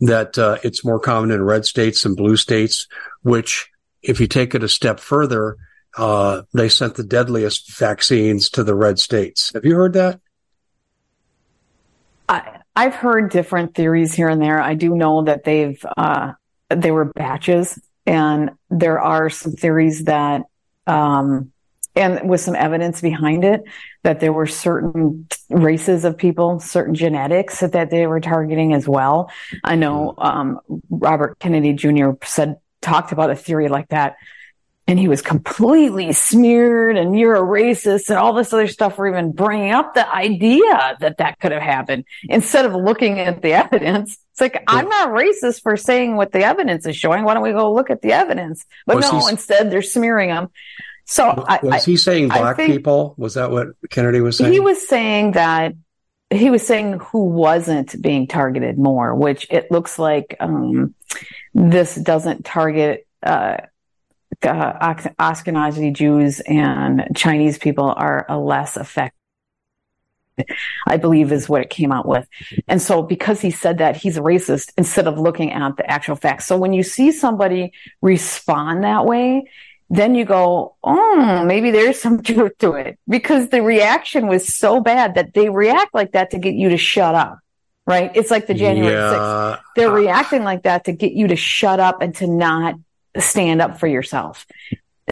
[0.00, 2.88] that uh, it's more common in red states than blue states.
[3.22, 3.70] Which,
[4.02, 5.56] if you take it a step further,
[5.96, 9.52] uh, they sent the deadliest vaccines to the red states.
[9.54, 10.20] Have you heard that?
[12.28, 14.60] I, I've heard different theories here and there.
[14.60, 16.34] I do know that they've uh,
[16.70, 20.42] they were batches, and there are some theories that,
[20.86, 21.50] um,
[21.96, 23.64] and with some evidence behind it,
[24.04, 28.86] that there were certain races of people, certain genetics that, that they were targeting as
[28.86, 29.28] well.
[29.64, 32.10] I know um, Robert Kennedy Jr.
[32.22, 34.18] said talked about a theory like that
[34.88, 39.06] and he was completely smeared and you're a racist and all this other stuff for
[39.06, 43.52] even bringing up the idea that that could have happened instead of looking at the
[43.64, 44.18] evidence.
[44.32, 47.24] It's like, I'm not racist for saying what the evidence is showing.
[47.24, 48.64] Why don't we go look at the evidence?
[48.86, 50.48] But was no, instead they're smearing them.
[51.04, 53.14] So was I, he saying black people?
[53.18, 54.52] Was that what Kennedy was saying?
[54.52, 55.74] He was saying that
[56.30, 60.94] he was saying who wasn't being targeted more, which it looks like um,
[61.54, 63.58] this doesn't target uh,
[64.42, 69.14] uh, Ashkenazi Jews and Chinese people are a less effective.
[70.86, 72.26] I believe is what it came out with.
[72.68, 76.16] And so because he said that he's a racist instead of looking at the actual
[76.16, 76.46] facts.
[76.46, 79.50] So when you see somebody respond that way,
[79.90, 84.80] then you go, oh, maybe there's some truth to it because the reaction was so
[84.80, 87.38] bad that they react like that to get you to shut up.
[87.86, 88.10] Right.
[88.14, 89.56] It's like the January yeah.
[89.56, 89.60] 6th.
[89.74, 92.74] They're reacting like that to get you to shut up and to not
[93.20, 94.46] stand up for yourself.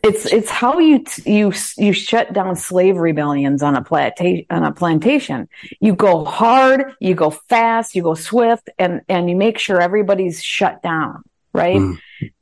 [0.03, 4.73] It's it's how you you you shut down slave rebellions on a planta- on a
[4.73, 5.49] plantation.
[5.81, 10.42] You go hard, you go fast, you go swift, and and you make sure everybody's
[10.42, 11.23] shut down.
[11.53, 11.79] Right?
[11.79, 11.99] Mm.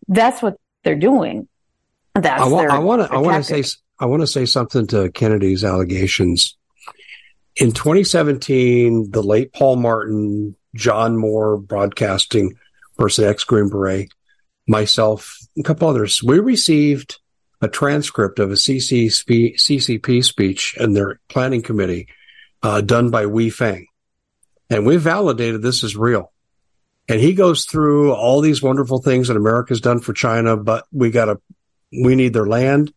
[0.09, 1.49] That's what they're doing.
[2.15, 5.65] That's I want to I want to say I want to say something to Kennedy's
[5.65, 6.57] allegations.
[7.57, 12.59] In 2017, the late Paul Martin, John Moore Broadcasting
[12.99, 14.11] person, ex Green Beret,
[14.67, 17.19] myself, a couple others, we received
[17.61, 22.09] a transcript of a CC CCP speech in their planning committee
[22.63, 23.87] uh, done by Wei Feng.
[24.71, 26.33] And we validated this is real.
[27.09, 31.11] And he goes through all these wonderful things that America's done for China, but we
[31.11, 31.41] got to,
[31.93, 32.93] we need their land,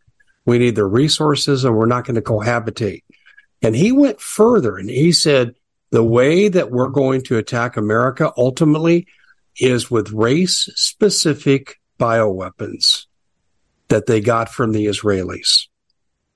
[0.45, 3.03] we need their resources, and we're not going to cohabitate.
[3.61, 5.55] And he went further and he said,
[5.89, 9.07] the way that we're going to attack America ultimately
[9.59, 13.05] is with race specific bioweapons
[13.89, 15.67] that they got from the Israelis.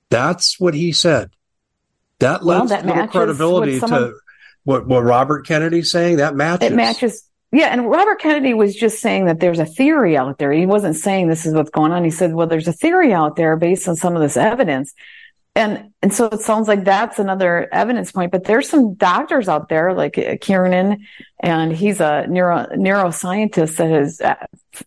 [0.09, 1.31] That's what he said.
[2.19, 4.13] That lends well, that credibility someone, to
[4.63, 6.17] what, what Robert Kennedy's saying.
[6.17, 6.71] That matches.
[6.71, 7.27] It matches.
[7.51, 10.51] Yeah, and Robert Kennedy was just saying that there's a theory out there.
[10.51, 12.03] He wasn't saying this is what's going on.
[12.03, 14.93] He said, well, there's a theory out there based on some of this evidence.
[15.53, 19.67] And, and so it sounds like that's another evidence point, but there's some doctors out
[19.67, 21.05] there like uh, Kiernan
[21.41, 24.35] and he's a neuro, neuroscientist that is uh,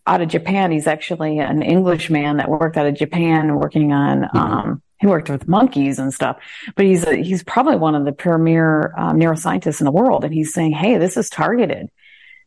[0.07, 0.71] out of Japan.
[0.71, 4.37] He's actually an Englishman that worked out of Japan working on, mm-hmm.
[4.37, 6.37] um, he worked with monkeys and stuff,
[6.75, 10.23] but he's a, he's probably one of the premier um, neuroscientists in the world.
[10.23, 11.91] And he's saying, Hey, this is targeted.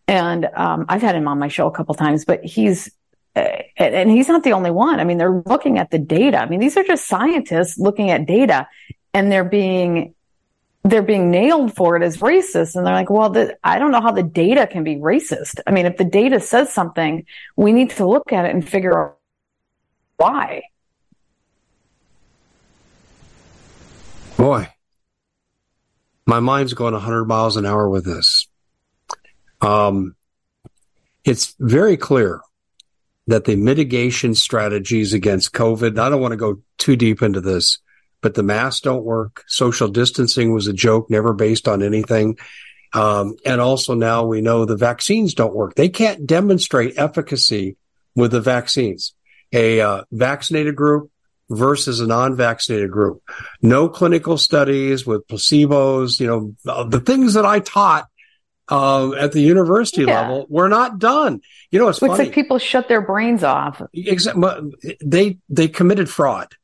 [0.09, 2.90] And, um, I've had him on my show a couple times, but he's,
[3.34, 5.00] and he's not the only one.
[5.00, 6.38] I mean, they're looking at the data.
[6.38, 8.68] I mean, these are just scientists looking at data
[9.14, 10.14] and they're being
[10.84, 12.74] they're being nailed for it as racist.
[12.74, 15.60] And they're like, well, the, I don't know how the data can be racist.
[15.66, 18.98] I mean, if the data says something, we need to look at it and figure
[18.98, 19.18] out
[20.16, 20.62] why.
[24.36, 24.68] Boy,
[26.26, 28.46] my mind's going 100 miles an hour with this.
[29.60, 30.14] Um,
[31.24, 32.40] it's very clear
[33.28, 37.78] that the mitigation strategies against COVID, I don't want to go too deep into this,
[38.22, 39.44] but the masks don't work.
[39.46, 42.38] Social distancing was a joke, never based on anything.
[42.94, 45.74] Um, and also now we know the vaccines don't work.
[45.74, 47.76] They can't demonstrate efficacy
[48.16, 49.14] with the vaccines.
[49.52, 51.10] A uh, vaccinated group
[51.50, 53.22] versus a non-vaccinated group.
[53.60, 56.18] No clinical studies with placebos.
[56.18, 56.26] You
[56.64, 58.08] know, the things that I taught
[58.68, 60.20] uh, at the university yeah.
[60.20, 61.40] level were not done.
[61.70, 63.83] You know, it's, it's like people shut their brains off.
[63.92, 64.96] Exactly.
[65.04, 66.54] They they committed fraud.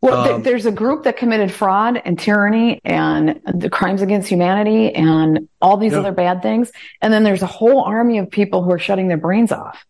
[0.00, 4.94] Well, um, there's a group that committed fraud and tyranny and the crimes against humanity
[4.94, 5.98] and all these yeah.
[5.98, 9.16] other bad things, and then there's a whole army of people who are shutting their
[9.16, 9.84] brains off.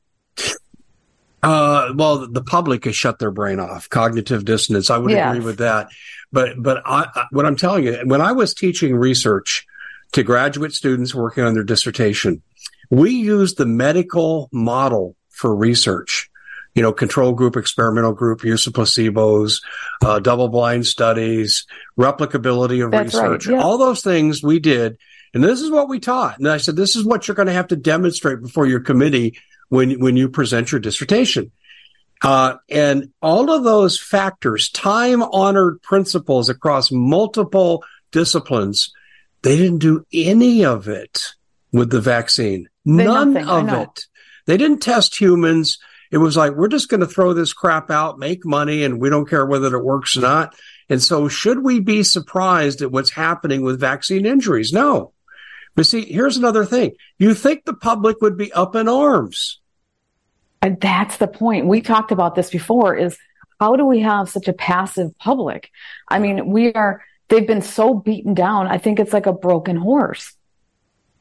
[1.42, 3.88] Uh, well, the public has shut their brain off.
[3.90, 4.90] Cognitive dissonance.
[4.90, 5.30] I would yes.
[5.30, 5.88] agree with that.
[6.32, 9.66] But but I, what I'm telling you, when I was teaching research
[10.12, 12.42] to graduate students working on their dissertation.
[12.90, 16.30] We use the medical model for research.
[16.74, 19.62] You know, control group, experimental group, use of placebos,
[20.04, 21.66] uh, double blind studies,
[21.98, 23.56] replicability of That's research, right.
[23.56, 23.62] yeah.
[23.62, 24.96] all those things we did.
[25.34, 26.38] And this is what we taught.
[26.38, 29.38] And I said, this is what you're going to have to demonstrate before your committee
[29.70, 31.50] when, when you present your dissertation.
[32.22, 38.92] Uh, and all of those factors, time honored principles across multiple disciplines
[39.42, 41.34] they didn't do any of it
[41.72, 42.68] with the vaccine.
[42.84, 44.04] They None nothing, of it.
[44.46, 45.78] They didn't test humans.
[46.10, 49.10] It was like, we're just going to throw this crap out, make money, and we
[49.10, 50.54] don't care whether it works or not.
[50.88, 54.72] And so should we be surprised at what's happening with vaccine injuries?
[54.72, 55.12] No.
[55.74, 56.92] But see, here's another thing.
[57.18, 59.60] You think the public would be up in arms.
[60.62, 61.66] And that's the point.
[61.66, 63.18] We talked about this before is
[63.60, 65.70] how do we have such a passive public?
[66.08, 68.66] I mean, we are, they've been so beaten down.
[68.66, 70.34] I think it's like a broken horse.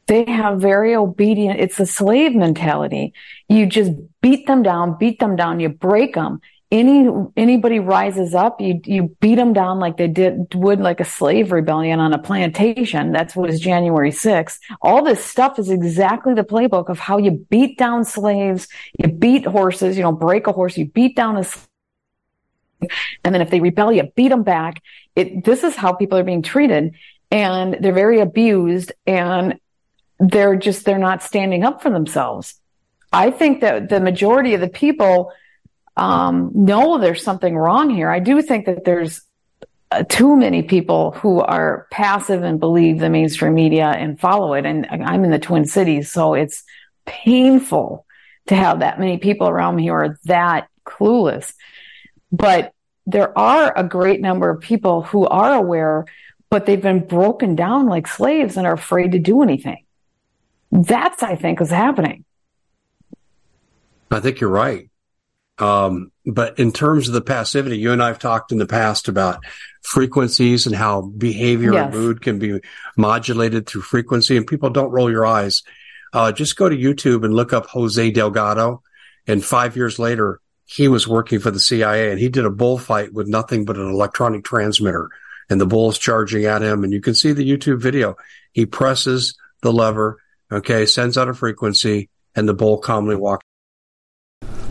[0.08, 1.60] They have very obedient.
[1.60, 3.14] It's a slave mentality.
[3.50, 3.92] You just
[4.22, 5.60] beat them down, beat them down.
[5.60, 6.40] You break them.
[6.70, 11.06] Any, anybody rises up, you, you beat them down like they did, would like a
[11.06, 13.14] slave rebellion on a plantation.
[13.14, 14.60] That's what is January 6th.
[14.82, 18.68] All this stuff is exactly the playbook of how you beat down slaves.
[19.00, 21.46] You beat horses, you know, break a horse, you beat down a
[23.24, 24.82] and then if they rebel, you beat them back.
[25.16, 26.94] It, this is how people are being treated
[27.32, 29.60] and they're very abused and
[30.20, 32.56] they're just, they're not standing up for themselves.
[33.12, 35.32] I think that the majority of the people,
[35.98, 38.10] um, know there's something wrong here.
[38.10, 39.22] I do think that there's
[39.92, 44.66] uh, too many people who are passive and believe the mainstream media and follow it.
[44.66, 46.64] And I'm in the Twin Cities, so it's
[47.06, 48.06] painful
[48.48, 51.54] to have that many people around me who are that clueless.
[52.32, 52.74] But
[53.06, 56.06] there are a great number of people who are aware,
[56.50, 59.86] but they've been broken down like slaves and are afraid to do anything.
[60.72, 62.26] That's, I think, is happening.
[64.12, 64.90] I think you're right.
[65.60, 69.08] Um, but in terms of the passivity, you and I have talked in the past
[69.08, 69.44] about
[69.82, 71.86] frequencies and how behavior yes.
[71.86, 72.60] and mood can be
[72.96, 74.38] modulated through frequency.
[74.38, 75.64] And people don't roll your eyes.
[76.14, 78.84] Uh, just go to YouTube and look up Jose Delgado.
[79.26, 83.14] And five years later, he was working for the CIA and he did a bullfight
[83.14, 85.10] with nothing but an electronic transmitter
[85.50, 86.84] and the bull is charging at him.
[86.84, 88.18] And you can see the YouTube video.
[88.52, 93.46] He presses the lever, okay, sends out a frequency and the bull calmly walks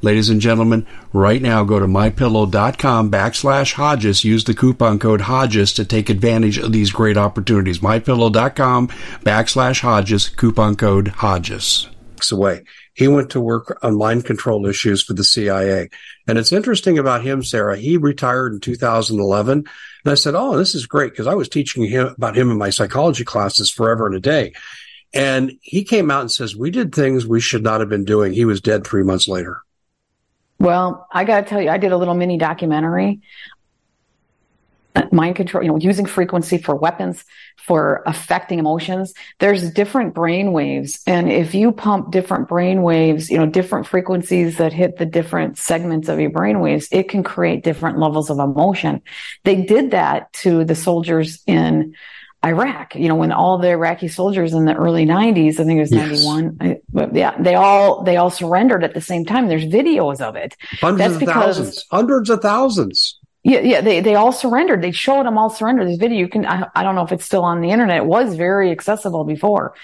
[0.00, 4.22] Ladies and gentlemen, right now go to mypillow.com backslash Hodges.
[4.22, 7.80] Use the coupon code Hodges to take advantage of these great opportunities.
[7.80, 8.88] Mypillow.com
[9.24, 11.88] backslash Hodges, coupon code Hodges.
[12.32, 12.64] Away.
[12.94, 15.88] He went to work on mind control issues for the CIA.
[16.26, 17.76] And it's interesting about him, Sarah.
[17.76, 19.58] He retired in 2011.
[19.58, 19.66] And
[20.04, 22.70] I said, Oh, this is great because I was teaching him about him in my
[22.70, 24.52] psychology classes forever and a day.
[25.14, 28.32] And he came out and says, We did things we should not have been doing.
[28.32, 29.62] He was dead three months later.
[30.58, 33.20] Well, I got to tell you, I did a little mini documentary
[35.12, 37.24] mind control, you know, using frequency for weapons,
[37.56, 39.14] for affecting emotions.
[39.38, 41.00] There's different brain waves.
[41.06, 45.58] And if you pump different brain waves, you know, different frequencies that hit the different
[45.58, 49.02] segments of your brain waves, it can create different levels of emotion.
[49.44, 51.94] They did that to the soldiers in
[52.44, 55.80] Iraq, you know, when all the Iraqi soldiers in the early 90s, I think it
[55.80, 56.24] was yes.
[56.24, 59.48] 91, yeah, they all, they all surrendered at the same time.
[59.48, 60.56] There's videos of it.
[60.80, 63.18] Hundreds That's of because, thousands, hundreds of thousands.
[63.42, 64.82] Yeah, yeah, they, they all surrendered.
[64.82, 65.84] They showed them all surrender.
[65.84, 67.98] This video, you can, I, I don't know if it's still on the internet.
[67.98, 69.74] It was very accessible before.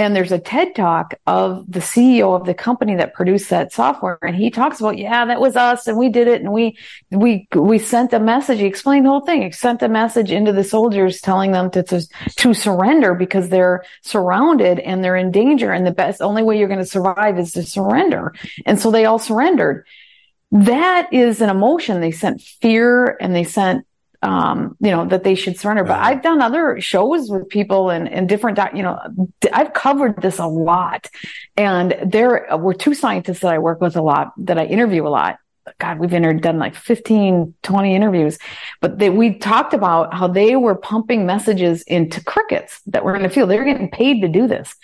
[0.00, 4.18] And there's a TED talk of the CEO of the company that produced that software.
[4.22, 6.40] And he talks about, yeah, that was us and we did it.
[6.40, 6.78] And we,
[7.10, 8.60] we, we sent a message.
[8.60, 9.42] He explained the whole thing.
[9.42, 13.84] He sent a message into the soldiers telling them to, to, to surrender because they're
[14.00, 15.70] surrounded and they're in danger.
[15.70, 18.32] And the best, only way you're going to survive is to surrender.
[18.64, 19.84] And so they all surrendered
[20.52, 22.00] that is an emotion.
[22.00, 23.86] They sent fear and they sent,
[24.22, 25.84] um, you know, that they should surrender.
[25.84, 28.98] But I've done other shows with people and, and different, doc, you know,
[29.52, 31.08] I've covered this a lot.
[31.56, 35.08] And there were two scientists that I work with a lot, that I interview a
[35.08, 35.38] lot.
[35.78, 38.38] God, we've inter- done like 15, 20 interviews,
[38.80, 43.22] but they, we talked about how they were pumping messages into crickets that were in
[43.22, 43.50] the field.
[43.50, 44.74] They were getting paid to do this.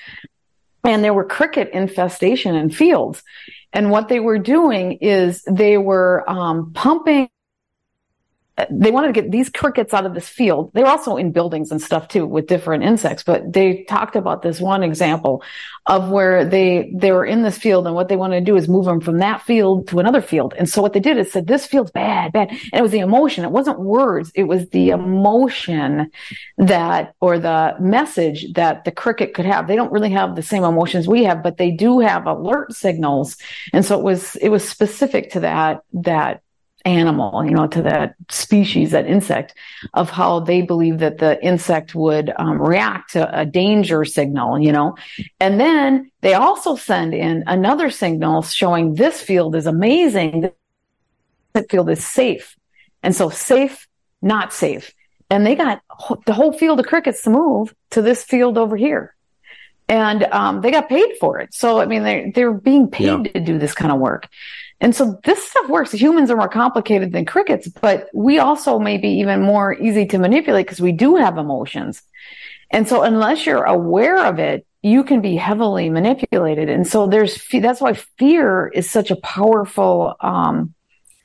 [0.85, 3.23] And there were cricket infestation in fields.
[3.73, 7.29] And what they were doing is they were um, pumping
[8.71, 10.71] they wanted to get these crickets out of this field.
[10.73, 14.43] They were also in buildings and stuff too with different insects, but they talked about
[14.43, 15.43] this one example
[15.85, 18.67] of where they, they were in this field and what they wanted to do is
[18.67, 20.55] move them from that field to another field.
[20.59, 22.49] And so what they did is said, this field's bad, bad.
[22.51, 23.45] And it was the emotion.
[23.45, 24.33] It wasn't words.
[24.35, 26.11] It was the emotion
[26.57, 29.69] that, or the message that the cricket could have.
[29.69, 33.37] They don't really have the same emotions we have, but they do have alert signals.
[33.73, 36.43] And so it was, it was specific to that, that
[36.87, 39.55] animal, you know, to that species, that insect,
[39.93, 44.73] of how they believe that the insect would um, react to a danger signal, you
[44.73, 44.97] know.
[45.41, 50.51] And then they also send in another signal showing this field is amazing.
[51.53, 52.57] This field is safe.
[53.03, 53.89] And so safe,
[54.23, 54.95] not safe.
[55.29, 55.83] And they got
[56.25, 59.15] the whole field of crickets to move to this field over here.
[59.89, 61.53] And um, they got paid for it.
[61.53, 63.33] So, I mean, they're, they're being paid yeah.
[63.33, 64.29] to do this kind of work.
[64.81, 65.93] And so this stuff works.
[65.93, 70.19] Humans are more complicated than crickets, but we also may be even more easy to
[70.19, 72.03] manipulate because we do have emotions.
[72.71, 76.69] And so unless you're aware of it, you can be heavily manipulated.
[76.69, 80.75] And so there's, that's why fear is such a powerful, um,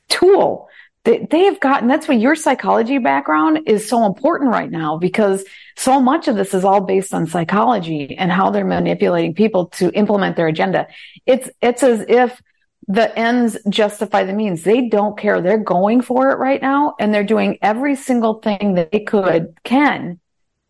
[0.08, 0.68] tool.
[1.04, 5.44] They, they have gotten, that's why your psychology background is so important right now because
[5.76, 9.90] so much of this is all based on psychology and how they're manipulating people to
[9.92, 10.86] implement their agenda.
[11.26, 12.40] It's, it's as if
[12.88, 14.64] the ends justify the means.
[14.64, 15.40] They don't care.
[15.40, 19.54] They're going for it right now and they're doing every single thing that they could,
[19.64, 20.20] can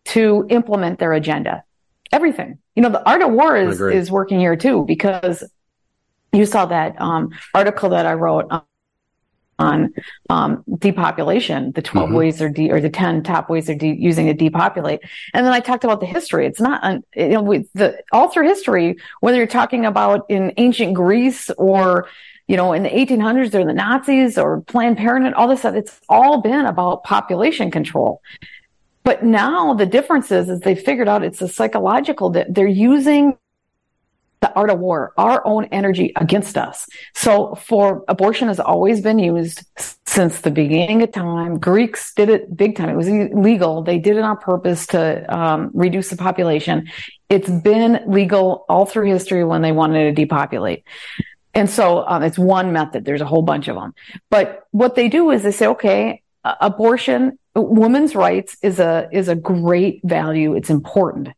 [0.05, 1.63] to implement their agenda.
[2.11, 2.59] Everything.
[2.75, 5.43] You know, the art of war is, is working here too because
[6.31, 8.51] you saw that um, article that I wrote
[9.59, 9.93] on
[10.29, 12.17] um, depopulation, the 12 mm-hmm.
[12.17, 15.01] ways or de- or the 10 top ways they're de- using to depopulate.
[15.33, 16.45] And then I talked about the history.
[16.45, 20.53] It's not, un- you know, with the, all through history, whether you're talking about in
[20.57, 22.07] ancient Greece or,
[22.47, 25.99] you know, in the 1800s or the Nazis or Planned Parenthood, all this stuff, it's
[26.09, 28.21] all been about population control.
[29.03, 33.37] But now the difference is, is they figured out it's a psychological that they're using
[34.43, 36.85] the art of war, our own energy against us.
[37.15, 39.63] So for abortion has always been used
[40.05, 41.59] since the beginning of time.
[41.59, 42.89] Greeks did it big time.
[42.89, 43.83] It was illegal.
[43.83, 45.01] They did it on purpose to
[45.33, 46.89] um, reduce the population.
[47.29, 50.83] It's been legal all through history when they wanted to depopulate.
[51.53, 53.05] And so um, it's one method.
[53.05, 53.93] There's a whole bunch of them.
[54.29, 59.35] But what they do is they say, okay, abortion, women's rights is a is a
[59.35, 60.53] great value.
[60.53, 61.29] It's important.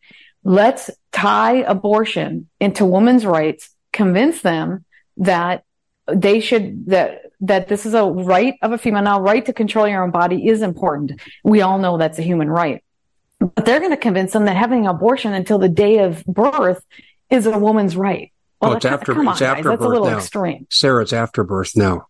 [0.45, 4.85] Let's tie abortion into women's rights, convince them
[5.17, 5.63] that
[6.07, 9.87] they should that that this is a right of a female now right to control
[9.87, 11.19] your own body is important.
[11.43, 12.83] We all know that's a human right.
[13.39, 16.83] But they're going to convince them that having an abortion until the day of birth
[17.29, 18.31] is a woman's right.
[18.61, 20.17] Well, oh, it's after on, it's after guys, that's a little now.
[20.17, 20.67] extreme.
[20.69, 22.07] Sarah it's after birth now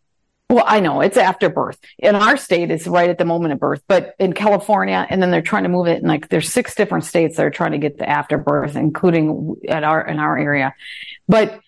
[0.50, 1.80] well, I know it's after birth.
[1.98, 5.32] In our state, it's right at the moment of birth, but in California, and then
[5.32, 5.98] they're trying to move it.
[5.98, 9.56] And like, there's six different states that are trying to get the after birth, including
[9.68, 10.76] at our in our area.
[11.28, 11.60] But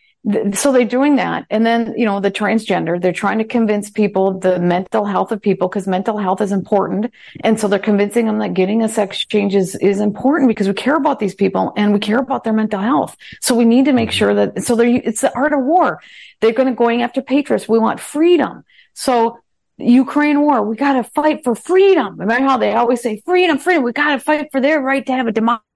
[0.54, 1.46] so they're doing that.
[1.50, 5.42] And then, you know, the transgender, they're trying to convince people the mental health of
[5.42, 7.14] people because mental health is important.
[7.44, 10.74] And so they're convincing them that getting a sex change is, is important because we
[10.74, 13.16] care about these people and we care about their mental health.
[13.42, 14.18] So we need to make mm-hmm.
[14.18, 16.02] sure that, so they're, it's the art of war.
[16.42, 17.70] They're going to going after patriots.
[17.70, 18.64] We want freedom.
[18.94, 19.40] So
[19.78, 20.64] Ukraine war.
[20.64, 22.18] We got to fight for freedom.
[22.18, 23.84] Remember how they always say freedom, freedom.
[23.84, 25.66] We got to fight for their right to have a democracy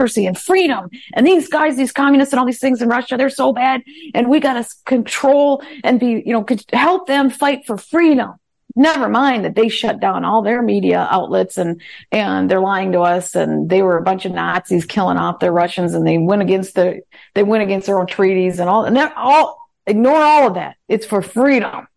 [0.00, 0.90] and freedom.
[1.14, 3.82] And these guys, these communists and all these things in Russia, they're so bad.
[4.14, 8.34] And we got to control and be, you know, help them fight for freedom.
[8.76, 11.80] Never mind that they shut down all their media outlets and,
[12.12, 15.52] and they're lying to us and they were a bunch of Nazis killing off their
[15.52, 17.00] Russians and they went against the,
[17.34, 20.76] they went against their own treaties and all, and they're all, ignore all of that.
[20.88, 21.88] It's for freedom.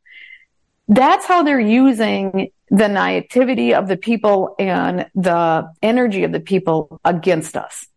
[0.88, 7.00] That's how they're using the naivety of the people and the energy of the people
[7.06, 7.88] against us.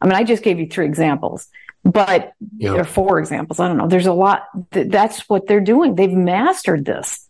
[0.00, 1.48] I mean, I just gave you three examples,
[1.84, 2.72] but yeah.
[2.72, 3.60] there are four examples.
[3.60, 3.88] I don't know.
[3.88, 4.48] There's a lot.
[4.70, 5.94] That's what they're doing.
[5.94, 7.28] They've mastered this.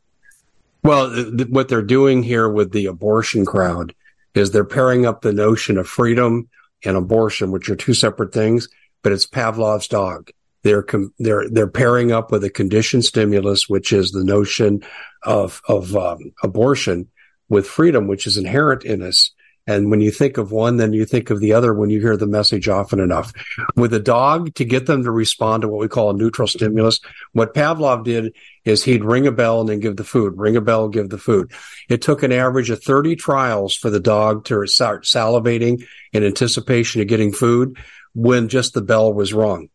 [0.83, 3.95] Well, th- what they're doing here with the abortion crowd
[4.35, 6.49] is they're pairing up the notion of freedom
[6.85, 8.69] and abortion, which are two separate things,
[9.03, 10.31] but it's Pavlov's dog.
[10.63, 14.83] They're com- they're they're pairing up with a conditioned stimulus, which is the notion
[15.23, 17.09] of of um, abortion,
[17.49, 19.33] with freedom, which is inherent in us.
[19.69, 22.17] And when you think of one, then you think of the other when you hear
[22.17, 23.35] the message often enough.
[23.77, 27.01] With a dog, to get them to respond to what we call a neutral stimulus,
[27.33, 30.63] what Pavlov did is he'd ring a bell and then give the food, ring a
[30.63, 31.53] bell, give the food.
[31.91, 37.03] It took an average of 30 trials for the dog to start salivating in anticipation
[37.03, 37.77] of getting food
[38.15, 39.69] when just the bell was rung.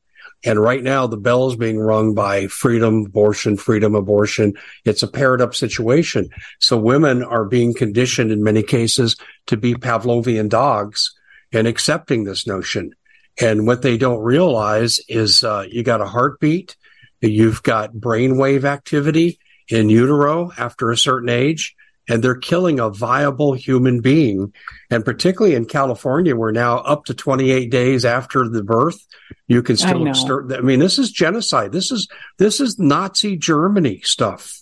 [0.45, 4.53] And right now, the bell is being rung by freedom, abortion, freedom, abortion.
[4.83, 6.29] It's a paired up situation.
[6.59, 9.15] So women are being conditioned in many cases
[9.47, 11.15] to be Pavlovian dogs
[11.53, 12.93] and accepting this notion.
[13.39, 16.75] And what they don't realize is uh, you got a heartbeat,
[17.21, 19.39] you've got brainwave activity
[19.69, 21.75] in utero after a certain age
[22.09, 24.53] and they're killing a viable human being.
[24.89, 29.05] And particularly in California, we're now up to 28 days after the birth.
[29.47, 30.51] You can still I start.
[30.51, 31.71] I mean, this is genocide.
[31.71, 34.61] This is, this is Nazi Germany stuff.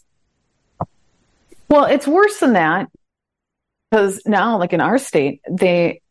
[1.70, 2.90] Well, it's worse than that
[3.90, 6.02] because now, like in our state, they,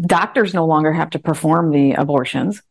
[0.00, 2.62] doctors no longer have to perform the abortions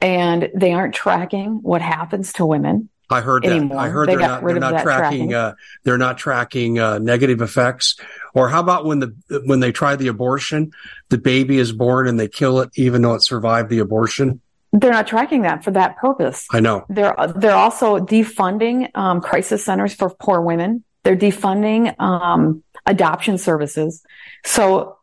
[0.00, 2.88] and they aren't tracking what happens to women.
[3.10, 3.72] I heard that.
[3.72, 5.34] I heard they are not, they're not tracking, tracking.
[5.34, 5.54] Uh,
[5.84, 7.96] they're not tracking uh, negative effects.
[8.34, 10.72] Or how about when the when they try the abortion,
[11.08, 14.40] the baby is born and they kill it even though it survived the abortion?
[14.72, 16.46] They're not tracking that for that purpose.
[16.52, 16.84] I know.
[16.88, 20.84] They're they're also defunding um, crisis centers for poor women.
[21.02, 24.04] They're defunding um, adoption services.
[24.44, 24.98] So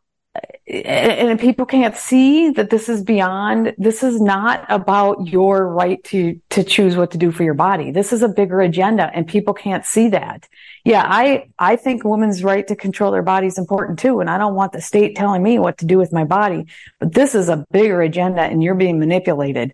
[0.68, 6.40] and people can't see that this is beyond this is not about your right to
[6.50, 7.92] to choose what to do for your body.
[7.92, 10.48] This is a bigger agenda and people can't see that.
[10.84, 14.38] Yeah i i think women's right to control their body is important too and i
[14.38, 16.66] don't want the state telling me what to do with my body
[17.00, 19.74] but this is a bigger agenda and you're being manipulated.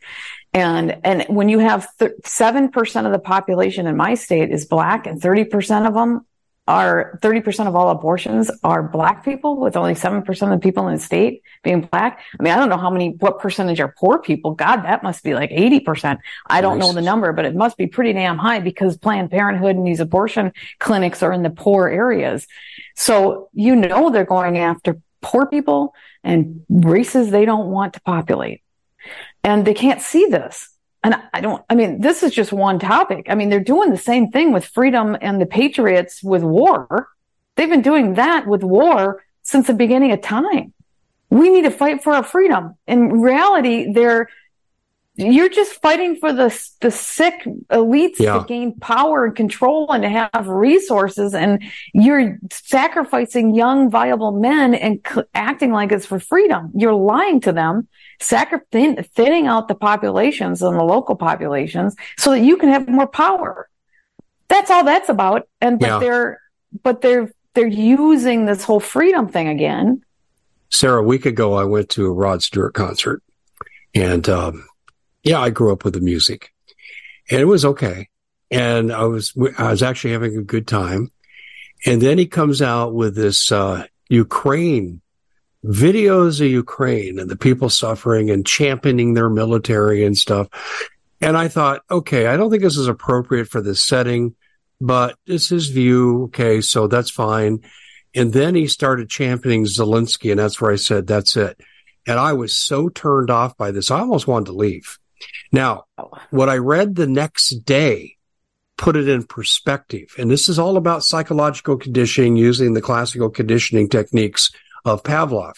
[0.53, 1.88] And and when you have
[2.26, 6.26] seven percent of the population in my state is black and thirty percent of them
[6.68, 10.95] are 30% of all abortions are black people with only 7% of the people in
[10.95, 12.22] the state being black.
[12.39, 14.53] I mean, I don't know how many, what percentage are poor people.
[14.53, 16.20] God, that must be like 80%.
[16.47, 16.88] I don't nice.
[16.88, 19.99] know the number, but it must be pretty damn high because Planned Parenthood and these
[19.99, 22.47] abortion clinics are in the poor areas.
[22.95, 25.93] So you know they're going after poor people
[26.24, 28.61] and races they don't want to populate.
[29.43, 30.72] And they can't see this
[31.04, 33.28] and I don't, I mean, this is just one topic.
[33.30, 37.10] I mean, they're doing the same thing with freedom and the patriots with war.
[37.56, 40.74] They've been doing that with war since the beginning of time.
[41.30, 42.76] We need to fight for our freedom.
[42.88, 44.30] In reality, they're,
[45.16, 48.39] you're just fighting for the, the sick elites yeah.
[48.39, 51.36] to gain power and control and to have resources.
[51.36, 51.61] And
[51.93, 55.05] you're sacrificing young, viable men and
[55.36, 56.72] acting like it's for freedom.
[56.74, 57.88] You're lying to them
[58.20, 62.88] sacri- thin- thinning out the populations and the local populations so that you can have
[62.88, 63.70] more power.
[64.47, 65.47] That's all that's about.
[65.61, 65.99] And but yeah.
[65.99, 66.39] they're
[66.82, 70.01] but they're they're using this whole freedom thing again.
[70.70, 73.22] Sarah, a week ago I went to a Rod Stewart concert,
[73.93, 74.68] and um,
[75.24, 76.53] yeah, I grew up with the music,
[77.30, 78.09] and it was okay.
[78.51, 81.11] And I was I was actually having a good time.
[81.86, 85.01] And then he comes out with this uh, Ukraine
[85.65, 90.47] videos of Ukraine and the people suffering and championing their military and stuff.
[91.21, 94.36] And I thought, okay, I don't think this is appropriate for this setting,
[94.82, 96.24] but it's his view.
[96.24, 97.61] Okay, so that's fine.
[98.13, 101.59] And then he started championing Zelensky, and that's where I said, that's it.
[102.05, 104.99] And I was so turned off by this, I almost wanted to leave.
[105.51, 105.86] Now,
[106.30, 108.17] what I read the next day
[108.78, 110.13] put it in perspective.
[110.17, 114.51] And this is all about psychological conditioning using the classical conditioning techniques
[114.84, 115.53] of Pavlov.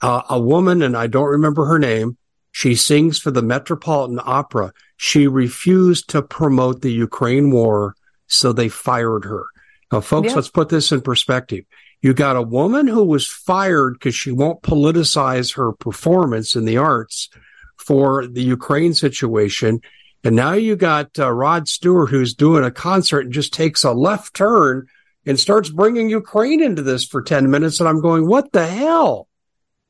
[0.00, 2.16] Uh, a woman, and I don't remember her name,
[2.52, 4.72] she sings for the Metropolitan Opera.
[4.96, 7.94] She refused to promote the Ukraine war,
[8.26, 9.44] so they fired her.
[9.92, 11.64] Now, folks, let's put this in perspective.
[12.00, 16.78] You got a woman who was fired because she won't politicize her performance in the
[16.78, 17.28] arts
[17.76, 19.80] for the Ukraine situation.
[20.24, 23.92] And now you got uh, Rod Stewart who's doing a concert and just takes a
[23.92, 24.86] left turn
[25.24, 27.80] and starts bringing Ukraine into this for 10 minutes.
[27.80, 29.28] And I'm going, what the hell?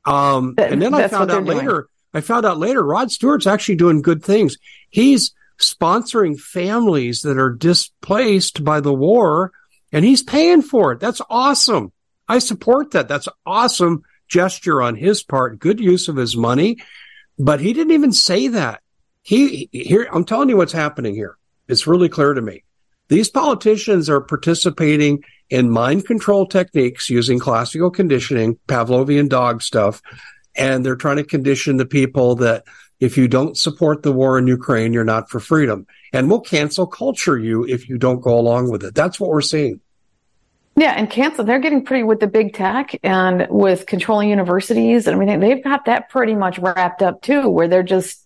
[0.05, 1.83] Um, and then I found out later, doing.
[2.13, 4.57] I found out later, Rod Stewart's actually doing good things.
[4.89, 9.51] He's sponsoring families that are displaced by the war
[9.91, 10.99] and he's paying for it.
[10.99, 11.91] That's awesome.
[12.27, 13.07] I support that.
[13.07, 15.59] That's awesome gesture on his part.
[15.59, 16.77] Good use of his money.
[17.39, 18.81] But he didn't even say that.
[19.21, 21.37] He here, I'm telling you what's happening here.
[21.67, 22.63] It's really clear to me.
[23.09, 30.01] These politicians are participating in mind control techniques using classical conditioning, Pavlovian dog stuff,
[30.55, 32.63] and they're trying to condition the people that
[32.99, 35.85] if you don't support the war in Ukraine, you're not for freedom.
[36.11, 38.95] And we'll cancel culture you if you don't go along with it.
[38.95, 39.81] That's what we're seeing.
[40.77, 41.43] Yeah, and cancel.
[41.43, 45.85] They're getting pretty with the big tech and with controlling universities and mean, They've got
[45.85, 48.23] that pretty much wrapped up too, where they're just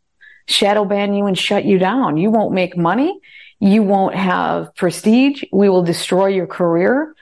[0.48, 2.18] shadow ban you and shut you down.
[2.18, 3.18] You won't make money.
[3.62, 5.44] You won't have prestige.
[5.54, 7.16] We will destroy your career.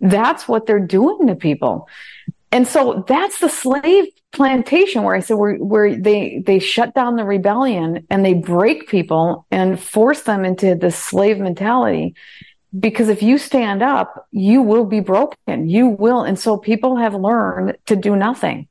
[0.00, 1.88] That's what they're doing to people.
[2.52, 7.16] And so that's the slave plantation where I said where, where they, they shut down
[7.16, 12.14] the rebellion and they break people and force them into the slave mentality.
[12.78, 15.68] Because if you stand up, you will be broken.
[15.68, 16.22] You will.
[16.22, 18.68] And so people have learned to do nothing.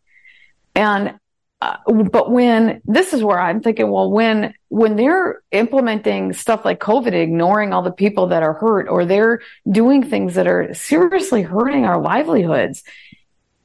[0.75, 1.19] And
[1.61, 1.77] uh,
[2.11, 7.13] but when this is where I'm thinking, well, when when they're implementing stuff like COVID,
[7.13, 9.41] ignoring all the people that are hurt, or they're
[9.71, 12.83] doing things that are seriously hurting our livelihoods,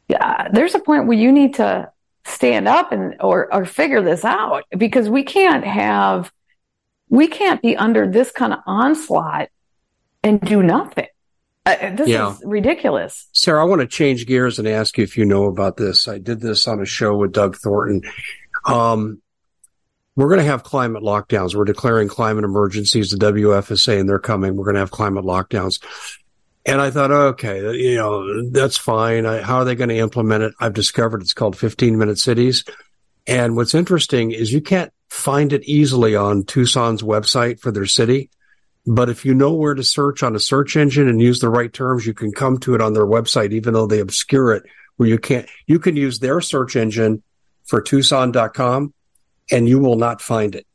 [0.09, 1.91] yeah, there's a point where you need to
[2.25, 6.33] stand up and or or figure this out because we can't have
[7.09, 9.49] we can't be under this kind of onslaught
[10.23, 11.07] and do nothing.
[11.67, 12.33] Uh, this yeah.
[12.33, 13.29] is ridiculous.
[13.33, 16.09] Sarah, I want to change gears and ask you if you know about this.
[16.09, 18.03] I did this on a show with Doug Thornton.
[18.67, 19.21] Um,
[20.17, 21.55] we're going to have climate lockdowns.
[21.55, 23.11] We're declaring climate emergencies.
[23.11, 24.57] The WFSA and they're coming.
[24.57, 25.83] We're going to have climate lockdowns.
[26.67, 29.25] And I thought, okay, you know, that's fine.
[29.25, 30.55] I, how are they going to implement it?
[30.61, 32.65] I've discovered it's called 15 minute cities.
[33.27, 38.31] And what's interesting is you can't find it easily on Tucson's website for their city.
[38.87, 41.73] But if you know where to search on a search engine and use the right
[41.73, 44.65] terms, you can come to it on their website, even though they obscure it
[44.97, 47.23] where you can't, you can use their search engine
[47.65, 48.93] for Tucson.com
[49.51, 50.67] and you will not find it.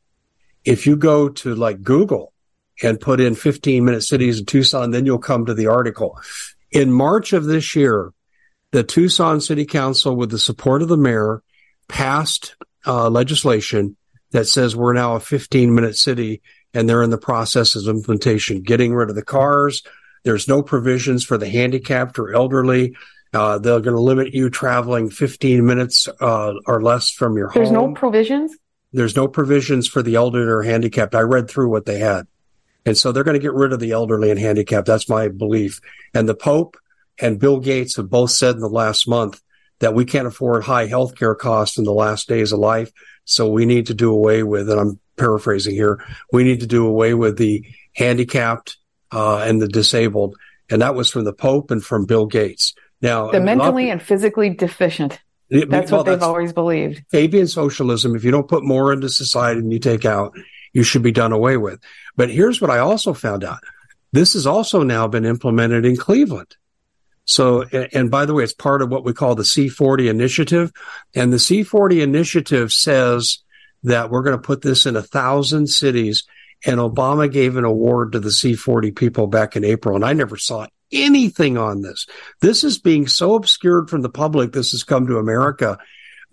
[0.64, 2.34] If you go to like Google
[2.82, 6.20] and put in 15 minute cities in Tucson, then you'll come to the article.
[6.72, 8.12] In March of this year,
[8.72, 11.42] the Tucson City Council, with the support of the mayor,
[11.88, 13.96] passed uh, legislation
[14.32, 16.42] that says we're now a 15 minute city
[16.76, 19.82] and they're in the process of implementation, getting rid of the cars.
[20.24, 22.96] There's no provisions for the handicapped or elderly.
[23.34, 27.70] Uh, they're going to limit you traveling 15 minutes uh, or less from your There's
[27.70, 27.76] home.
[27.76, 28.58] There's no provisions?
[28.92, 31.16] There's no provisions for the elderly or handicapped.
[31.16, 32.28] I read through what they had.
[32.86, 34.86] And so they're going to get rid of the elderly and handicapped.
[34.86, 35.82] That's my belief.
[36.14, 36.78] And the Pope
[37.20, 39.42] and Bill Gates have both said in the last month
[39.80, 42.92] that we can't afford high healthcare costs in the last days of life.
[43.26, 46.86] So we need to do away with, and I'm paraphrasing here, we need to do
[46.86, 48.78] away with the handicapped
[49.12, 50.36] uh, and the disabled.
[50.70, 52.74] And that was from the Pope and from Bill Gates.
[53.02, 55.20] Now, the mentally and physically deficient.
[55.50, 57.04] It, that's well, what they've that's always believed.
[57.12, 58.16] Fabian socialism.
[58.16, 60.36] If you don't put more into society than you take out,
[60.74, 61.80] you should be done away with.
[62.16, 63.60] But here's what I also found out.
[64.12, 66.56] This has also now been implemented in Cleveland.
[67.26, 70.72] So, and by the way, it's part of what we call the C40 initiative.
[71.14, 73.40] And the C40 initiative says
[73.86, 76.24] that we're going to put this in a thousand cities.
[76.66, 79.96] And Obama gave an award to the C40 people back in April.
[79.96, 82.08] And I never saw anything on this.
[82.42, 84.52] This is being so obscured from the public.
[84.52, 85.78] This has come to America,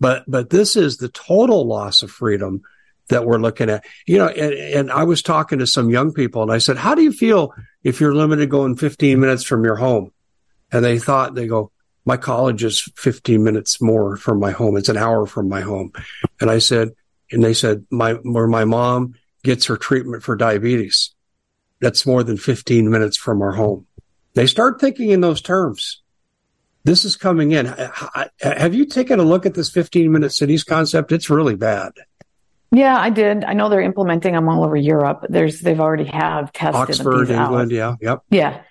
[0.01, 2.63] but, but this is the total loss of freedom
[3.09, 3.85] that we're looking at.
[4.07, 6.95] You know, and, and I was talking to some young people and I said, how
[6.95, 10.13] do you feel if you're limited going 15 minutes from your home?
[10.71, 11.71] And they thought, they go,
[12.07, 14.77] my college is 15 minutes more from my home.
[14.77, 15.93] It's an hour from my home.
[16.41, 16.93] And I said,
[17.33, 21.15] and they said my where my mom gets her treatment for diabetes.
[21.81, 23.87] That's more than 15 minutes from our home.
[24.35, 26.01] They start thinking in those terms.
[26.85, 27.67] This is coming in.
[28.41, 31.13] Have you taken a look at this 15 minute cities concept?
[31.13, 31.93] It's really bad.
[32.73, 33.45] Yeah, I did.
[33.45, 35.27] I know they're implementing them all over Europe.
[35.29, 37.73] There's they've already have tested Oxford, England.
[37.73, 37.99] Out.
[38.01, 38.23] Yeah, yep.
[38.31, 38.63] Yeah,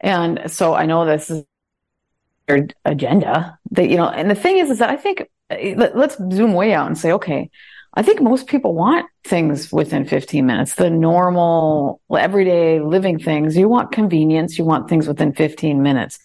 [0.00, 1.44] and so I know this is
[2.48, 3.58] their agenda.
[3.72, 6.54] That you know, and the thing is, is that I think eh, let, let's zoom
[6.54, 7.50] way out and say, okay,
[7.94, 13.56] I think most people want things within 15 minutes, the normal everyday living things.
[13.56, 16.18] You want convenience, you want things within 15 minutes.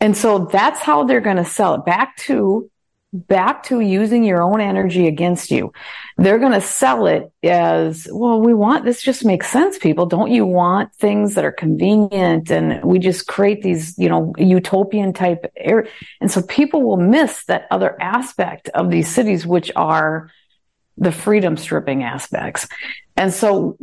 [0.00, 2.70] And so that's how they're going to sell it back to
[3.14, 5.72] back to using your own energy against you.
[6.18, 10.06] They're going to sell it as, well, we want this just makes sense, people.
[10.06, 12.50] Don't you want things that are convenient?
[12.50, 15.86] And we just create these, you know, utopian type air.
[16.20, 20.30] And so people will miss that other aspect of these cities, which are
[20.96, 22.68] the freedom stripping aspects.
[23.16, 23.76] And so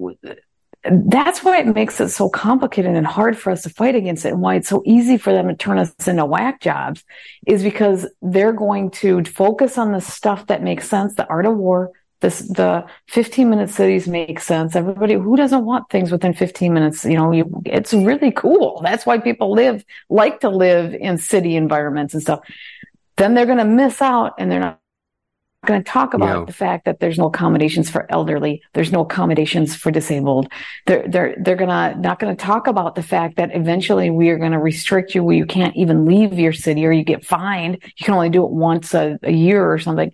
[0.84, 4.30] that's why it makes it so complicated and hard for us to fight against it
[4.30, 7.04] and why it's so easy for them to turn us into whack jobs
[7.46, 11.56] is because they're going to focus on the stuff that makes sense, the art of
[11.56, 11.92] war,
[12.22, 14.76] this, the 15 minute cities make sense.
[14.76, 18.82] Everybody who doesn't want things within 15 minutes, you know, you, it's really cool.
[18.84, 22.42] That's why people live, like to live in city environments and stuff.
[23.18, 24.81] Then they're going to miss out and they're not
[25.66, 29.76] going to talk about the fact that there's no accommodations for elderly, there's no accommodations
[29.76, 30.52] for disabled.
[30.88, 34.38] They're they're they're gonna not going to talk about the fact that eventually we are
[34.38, 37.78] going to restrict you where you can't even leave your city or you get fined.
[37.84, 40.12] You can only do it once a, a year or something.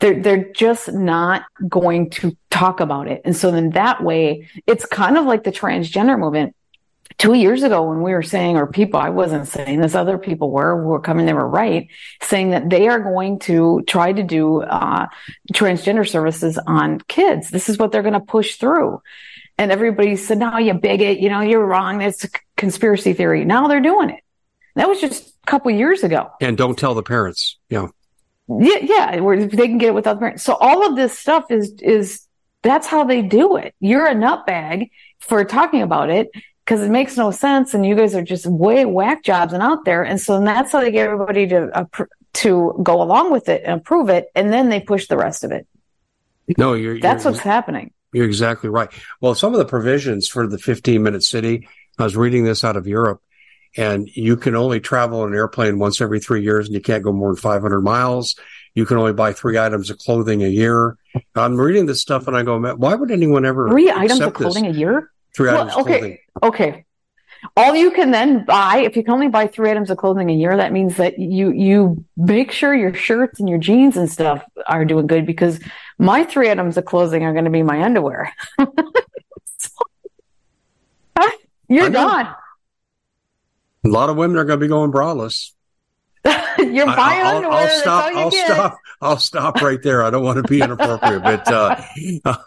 [0.00, 4.86] They're they're just not going to talk about it, and so then that way it's
[4.86, 6.56] kind of like the transgender movement
[7.18, 10.50] two years ago when we were saying, or people, I wasn't saying this, other people
[10.50, 11.88] were, were coming, they were right,
[12.22, 15.06] saying that they are going to try to do uh,
[15.52, 17.50] transgender services on kids.
[17.50, 19.02] This is what they're going to push through.
[19.58, 22.00] And everybody said, no, you bigot, you know, you're wrong.
[22.00, 23.44] It's a conspiracy theory.
[23.44, 24.20] Now they're doing it.
[24.74, 26.30] That was just a couple years ago.
[26.40, 27.58] And don't tell the parents.
[27.68, 27.88] Yeah.
[28.48, 28.78] Yeah.
[28.80, 29.20] Yeah.
[29.20, 30.44] Where they can get it without the parents.
[30.44, 32.26] So all of this stuff is, is,
[32.62, 33.74] that's how they do it.
[33.80, 36.28] You're a nutbag for talking about it
[36.64, 39.84] because it makes no sense and you guys are just way whack jobs and out
[39.84, 40.02] there.
[40.02, 43.80] And so that's how they get everybody to uh, to go along with it and
[43.80, 45.66] approve it and then they push the rest of it.
[46.56, 47.92] No you're that's you're, what's happening.
[48.12, 48.88] You're exactly right.
[49.20, 52.76] Well some of the provisions for the 15 minute city i was reading this out
[52.76, 53.20] of europe
[53.76, 57.04] and you can only travel on an airplane once every three years and you can't
[57.04, 58.36] go more than 500 miles.
[58.74, 60.96] You can only buy three items of clothing a year.
[61.34, 64.64] I'm reading this stuff and i go why would anyone ever three items of clothing
[64.64, 64.76] this?
[64.76, 66.18] a year Three well, items okay, clothing.
[66.42, 66.84] Okay.
[67.56, 70.34] All you can then buy, if you can only buy three items of clothing a
[70.34, 74.44] year, that means that you, you make sure your shirts and your jeans and stuff
[74.66, 75.58] are doing good because
[75.98, 78.34] my three items of clothing are going to be my underwear.
[81.70, 82.34] You're gone.
[83.84, 85.52] A lot of women are going to be going braless.
[86.58, 87.58] You're buying I, will underwear.
[87.60, 88.14] I'll stop.
[88.14, 88.46] I'll get.
[88.46, 88.78] stop.
[89.00, 90.02] I'll stop right there.
[90.02, 91.82] I don't want to be inappropriate, but uh,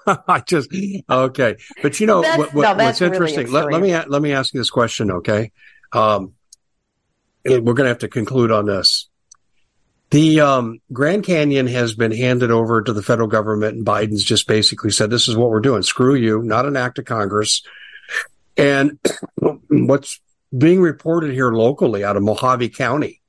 [0.28, 0.70] I just
[1.10, 1.56] okay.
[1.82, 3.48] But you know what, what, no, what's interesting?
[3.48, 5.52] Really let, let, me let me ask you this question, okay?
[5.92, 6.34] Um,
[7.44, 9.10] we're going to have to conclude on this.
[10.12, 14.48] The um, Grand Canyon has been handed over to the federal government, and Biden's just
[14.48, 15.82] basically said, "This is what we're doing.
[15.82, 16.44] Screw you.
[16.44, 17.64] Not an act of Congress."
[18.56, 19.00] And
[19.70, 20.22] what's
[20.56, 23.22] being reported here locally out of Mohave County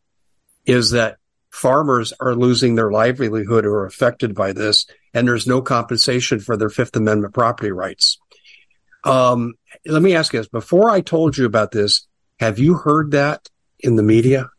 [0.66, 1.16] is that
[1.54, 6.56] farmers are losing their livelihood or are affected by this, and there's no compensation for
[6.56, 8.18] their Fifth Amendment property rights.
[9.04, 9.54] Um,
[9.86, 12.06] let me ask you this: before I told you about this,
[12.40, 13.48] have you heard that
[13.78, 14.50] in the media?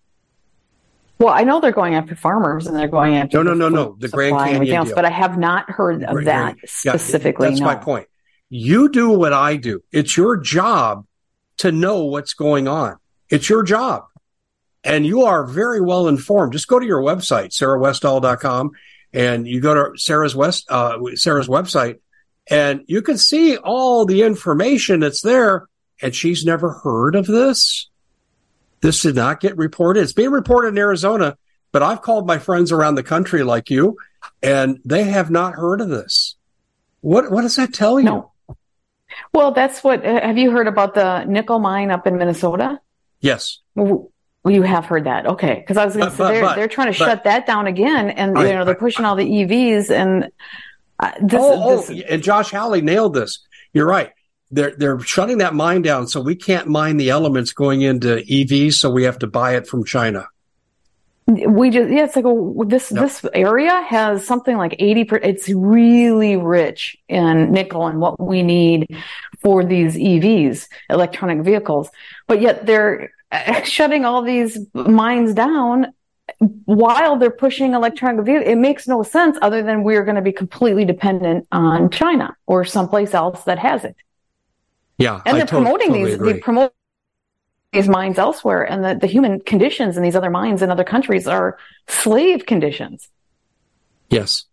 [1.19, 3.95] Well, I know they're going after farmers and they're going after no, no, no, no,
[3.97, 7.47] the Grand Canyon else, but I have not heard of that specifically.
[7.47, 7.67] Yeah, that's no.
[7.67, 8.07] my point.
[8.49, 9.81] You do what I do.
[9.91, 11.05] It's your job
[11.57, 12.97] to know what's going on.
[13.29, 14.05] It's your job
[14.85, 16.53] and you are very well informed.
[16.53, 18.71] Just go to your website, sarahwestall.com,
[19.11, 21.99] and you go to Sarah's West, uh, Sarah's website,
[22.49, 25.67] and you can see all the information that's there.
[26.01, 27.89] And she's never heard of this.
[28.81, 30.01] This did not get reported.
[30.01, 31.37] It's being reported in Arizona,
[31.71, 33.97] but I've called my friends around the country like you,
[34.43, 36.35] and they have not heard of this.
[37.01, 38.05] What what does that tell you?
[38.05, 38.31] No.
[39.33, 40.05] Well, that's what.
[40.05, 42.79] Uh, have you heard about the nickel mine up in Minnesota?
[43.21, 43.59] Yes.
[44.45, 45.55] Well, you have heard that, okay?
[45.55, 47.47] Because I was going to say but, they're but, they're trying to but, shut that
[47.47, 50.29] down again, and I, you know they're pushing all the EVs, and
[50.99, 53.39] uh, this, oh, this, oh, and Josh Hawley nailed this.
[53.73, 54.11] You're right.
[54.51, 58.73] They're they're shutting that mine down, so we can't mine the elements going into EVs,
[58.73, 60.27] so we have to buy it from China.
[61.25, 63.01] We just yeah, it's like a, this yep.
[63.01, 65.05] this area has something like eighty.
[65.05, 68.95] Per, it's really rich in nickel and what we need
[69.39, 71.89] for these EVs, electronic vehicles,
[72.27, 73.09] but yet they're
[73.63, 75.93] shutting all these mines down
[76.65, 78.51] while they're pushing electronic vehicles.
[78.51, 82.65] It makes no sense other than we're going to be completely dependent on China or
[82.65, 83.95] someplace else that has it.
[84.97, 85.21] Yeah.
[85.25, 86.33] And they're promoting totally these, agree.
[86.33, 86.73] they promote
[87.73, 91.27] these mines elsewhere and the, the human conditions in these other mines in other countries
[91.27, 91.57] are
[91.87, 93.09] slave conditions.
[94.09, 94.45] Yes.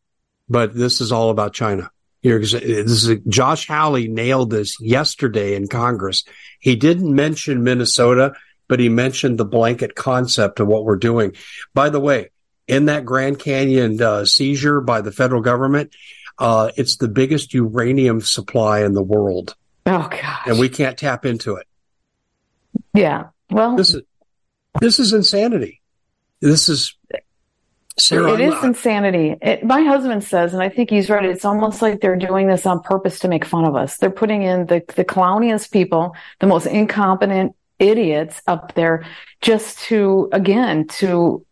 [0.48, 1.90] but this is all about China.
[2.22, 6.24] This is, Josh Hawley nailed this yesterday in Congress.
[6.60, 8.34] He didn't mention Minnesota,
[8.72, 11.36] but he mentioned the blanket concept of what we're doing.
[11.74, 12.30] By the way,
[12.66, 15.94] in that Grand Canyon uh, seizure by the federal government,
[16.38, 19.54] uh, it's the biggest uranium supply in the world.
[19.84, 20.46] Oh gosh.
[20.46, 21.66] And we can't tap into it.
[22.94, 23.24] Yeah.
[23.50, 24.04] Well, this is
[24.80, 25.82] this is insanity.
[26.40, 26.96] This is
[27.98, 28.64] Sarah, it is not.
[28.64, 29.36] insanity.
[29.42, 31.26] It, my husband says, and I think he's right.
[31.26, 33.98] It's almost like they're doing this on purpose to make fun of us.
[33.98, 39.04] They're putting in the the clowniest people, the most incompetent idiots up there,
[39.40, 41.44] just to again to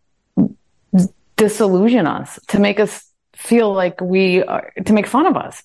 [1.36, 3.04] disillusion us, to make us
[3.34, 5.62] feel like we are, to make fun of us,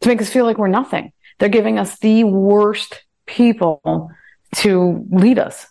[0.00, 1.12] to make us feel like we're nothing.
[1.38, 4.10] They're giving us the worst people
[4.56, 5.66] to lead us.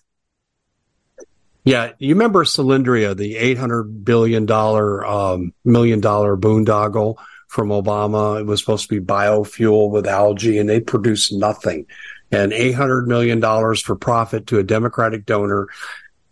[1.64, 7.18] Yeah, you remember Solyndra, the eight hundred billion dollar um, million dollar boondoggle
[7.48, 8.40] from Obama.
[8.40, 11.86] It was supposed to be biofuel with algae, and they produced nothing.
[12.32, 15.68] And eight hundred million dollars for profit to a Democratic donor,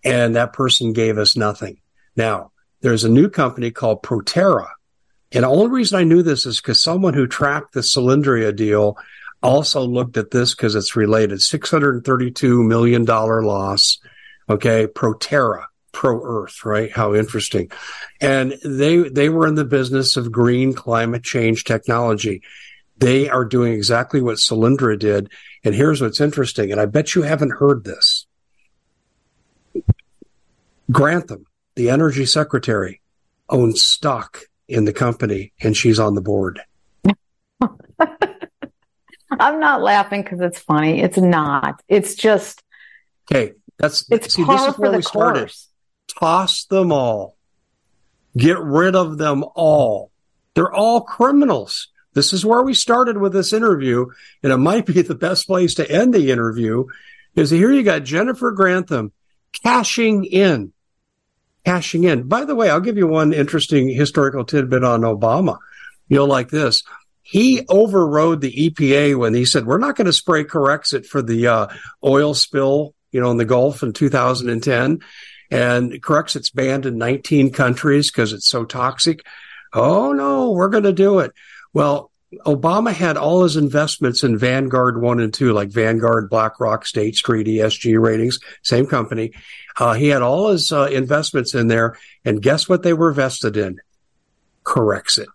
[0.04, 1.82] and that person gave us nothing.
[2.16, 4.70] Now there's a new company called Proterra,
[5.34, 8.98] and the only reason I knew this is because someone who tracked the Solyndra deal
[9.44, 11.42] also looked at this because it's related.
[11.42, 13.98] Six hundred thirty-two million dollar loss
[14.50, 14.88] Okay.
[14.88, 16.92] Proterra, pro earth, right?
[16.92, 17.72] How interesting.
[18.20, 22.42] And they, they were in the business of green climate change technology.
[23.00, 25.30] They are doing exactly what Solyndra did.
[25.64, 26.72] And here's what's interesting.
[26.72, 28.26] And I bet you haven't heard this.
[30.92, 31.46] Grantham,
[31.76, 33.02] the energy secretary,
[33.50, 36.62] owns stock in the company and she's on the board.
[39.32, 41.02] I'm not laughing because it's funny.
[41.02, 41.82] It's not.
[41.88, 42.64] It's just.
[43.32, 43.54] Okay.
[43.78, 45.40] That's it's see, par for the started.
[45.40, 45.70] course.
[46.20, 47.38] Toss them all.
[48.36, 50.12] Get rid of them all.
[50.54, 51.88] They're all criminals.
[52.20, 54.08] This is where we started with this interview,
[54.44, 56.84] and it might be the best place to end the interview.
[57.34, 59.14] Is here you got Jennifer Grantham
[59.64, 60.74] cashing in,
[61.64, 62.28] cashing in.
[62.28, 65.60] By the way, I'll give you one interesting historical tidbit on Obama.
[66.10, 66.84] You'll like this.
[67.22, 71.48] He overrode the EPA when he said, we're not going to spray Corexit for the
[71.48, 71.68] uh,
[72.04, 75.00] oil spill you know, in the Gulf in 2010.
[75.52, 79.26] And Corexit's banned in 19 countries because it's so toxic.
[79.72, 81.32] Oh no, we're going to do it.
[81.74, 82.12] Well,
[82.46, 87.48] Obama had all his investments in Vanguard 1 and 2, like Vanguard, BlackRock, State Street,
[87.48, 89.32] ESG ratings, same company.
[89.78, 91.98] Uh, he had all his uh, investments in there.
[92.24, 93.80] And guess what they were vested in?
[94.64, 95.28] Corexit.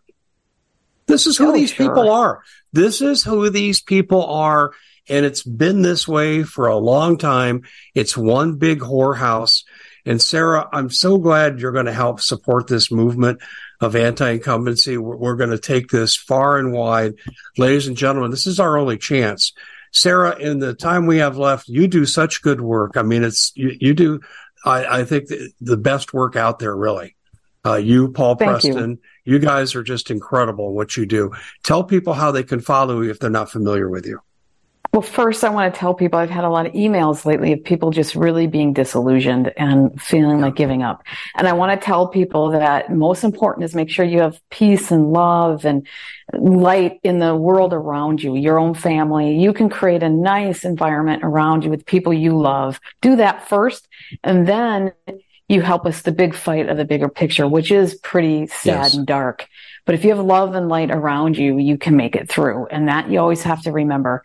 [1.07, 1.89] This is who oh, these sure.
[1.89, 2.43] people are.
[2.73, 4.73] This is who these people are.
[5.09, 7.63] And it's been this way for a long time.
[7.95, 9.65] It's one big whorehouse.
[10.07, 13.41] And Sarah, I'm so glad you're going to help support this movement
[13.81, 14.97] of anti-incumbency.
[14.97, 17.15] We're, we're going to take this far and wide.
[17.57, 19.53] Ladies and gentlemen, this is our only chance.
[19.93, 22.97] Sarah, in the time we have left, you do such good work.
[22.97, 24.21] I mean, it's, you, you do,
[24.65, 27.15] I, I think the, the, best work out there, really.
[27.65, 29.35] Uh, you, Paul Thank Preston, you.
[29.35, 31.33] you guys are just incredible what you do.
[31.63, 34.21] Tell people how they can follow you if they're not familiar with you.
[34.95, 37.65] Well, first, I want to tell people I've had a lot of emails lately of
[37.65, 41.03] people just really being disillusioned and feeling like giving up.
[41.35, 44.93] And I want to tell people that most important is make sure you have peace
[44.93, 45.85] and love and
[46.33, 49.37] light in the world around you, your own family.
[49.37, 52.79] You can create a nice environment around you with people you love.
[53.01, 53.89] Do that first.
[54.23, 54.93] And then
[55.49, 58.95] you help us the big fight of the bigger picture, which is pretty sad yes.
[58.95, 59.49] and dark.
[59.85, 62.67] But if you have love and light around you, you can make it through.
[62.67, 64.23] And that you always have to remember.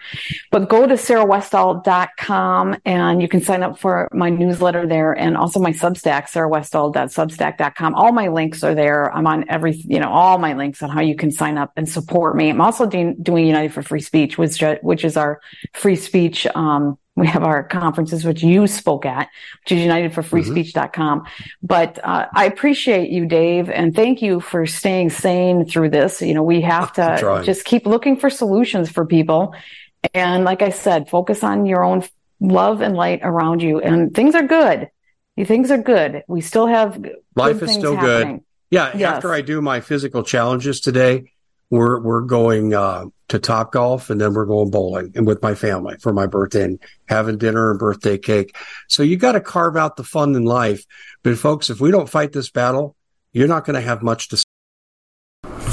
[0.52, 5.60] But go to sarahwestall.com and you can sign up for my newsletter there and also
[5.60, 7.96] my Substack, sarahwestall.substack.com.
[7.96, 9.14] All my links are there.
[9.14, 11.88] I'm on every, you know, all my links on how you can sign up and
[11.88, 12.50] support me.
[12.50, 15.42] I'm also doing, doing United for Free Speech, which, which is our
[15.74, 19.30] free speech, um, we have our conferences, which you spoke at,
[19.64, 21.20] which is unitedforfreespeech.com.
[21.20, 21.46] Mm-hmm.
[21.62, 26.22] But uh, I appreciate you, Dave, and thank you for staying sane through this.
[26.22, 29.54] You know, we have to just keep looking for solutions for people.
[30.14, 32.04] And like I said, focus on your own
[32.40, 33.80] love and light around you.
[33.80, 34.90] And things are good.
[35.46, 36.24] Things are good.
[36.28, 37.04] We still have
[37.36, 38.38] life is still happening.
[38.38, 38.46] good.
[38.72, 38.92] Yeah.
[38.96, 39.16] Yes.
[39.16, 41.32] After I do my physical challenges today,
[41.70, 45.56] we're we're going uh, to Top Golf and then we're going bowling and with my
[45.56, 48.56] family for my birthday and having dinner and birthday cake.
[48.88, 50.86] So you got to carve out the fun in life.
[51.24, 52.96] But folks, if we don't fight this battle,
[53.32, 54.44] you're not going to have much to